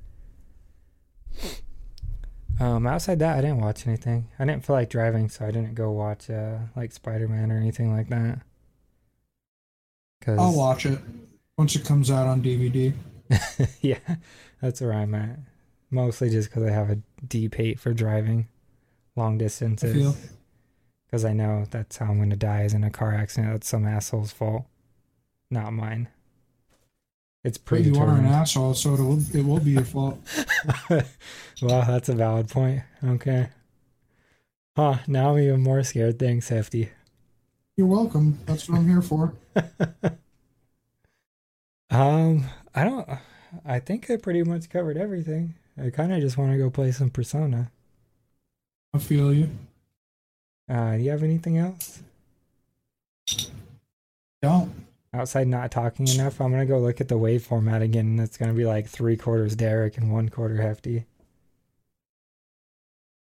[2.60, 4.28] Um, outside that, I didn't watch anything.
[4.40, 7.58] I didn't feel like driving, so I didn't go watch uh, like Spider Man or
[7.58, 8.42] anything like that.
[10.22, 11.00] Cause I'll watch it
[11.58, 12.94] once it comes out on DVD.
[13.82, 14.00] yeah,
[14.62, 15.38] that's where I'm at.
[15.92, 18.48] Mostly just because I have a deep hate for driving
[19.16, 20.16] long distances.
[21.06, 23.54] Because I know that's how I'm going to die is in a car accident.
[23.54, 24.66] That's some asshole's fault,
[25.50, 26.10] not mine.
[27.44, 27.92] It's pretty.
[27.92, 30.20] you are an asshole, so it will it will be your fault.
[30.90, 31.06] well,
[31.62, 32.82] that's a valid point.
[33.04, 33.50] Okay.
[34.76, 36.18] Huh, now I'm even more scared.
[36.18, 36.90] Thanks, Hefty.
[37.78, 38.40] You're welcome.
[38.46, 39.34] That's what I'm here for.
[41.90, 43.08] Um, I don't.
[43.66, 45.56] I think I pretty much covered everything.
[45.82, 47.72] I kind of just want to go play some Persona.
[48.96, 49.50] I feel you.
[50.70, 52.00] Uh, do you have anything else?
[54.42, 54.72] Don't.
[55.14, 58.38] Outside not talking enough, I'm gonna go look at the wave format again, and it's
[58.38, 61.06] gonna be like three quarters Derrek and one quarter Hefty.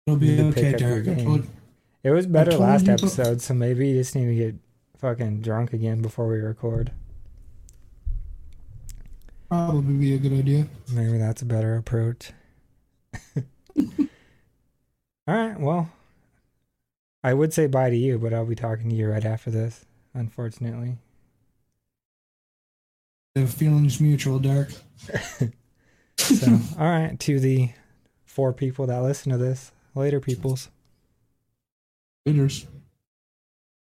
[0.06, 1.24] It'll be Need to pick okay, Derrek.
[1.24, 1.46] Told-
[2.04, 4.54] It was better last episode, so maybe you just need to get
[4.98, 6.92] fucking drunk again before we record.
[9.48, 10.66] Probably be a good idea.
[10.92, 12.32] Maybe that's a better approach.
[15.26, 15.90] All right, well,
[17.22, 19.86] I would say bye to you, but I'll be talking to you right after this,
[20.12, 20.98] unfortunately.
[23.34, 24.70] The feelings mutual, Derrek.
[26.16, 27.70] So, all right, to the
[28.24, 30.70] four people that listen to this, later, peoples.
[32.26, 32.66] Laters.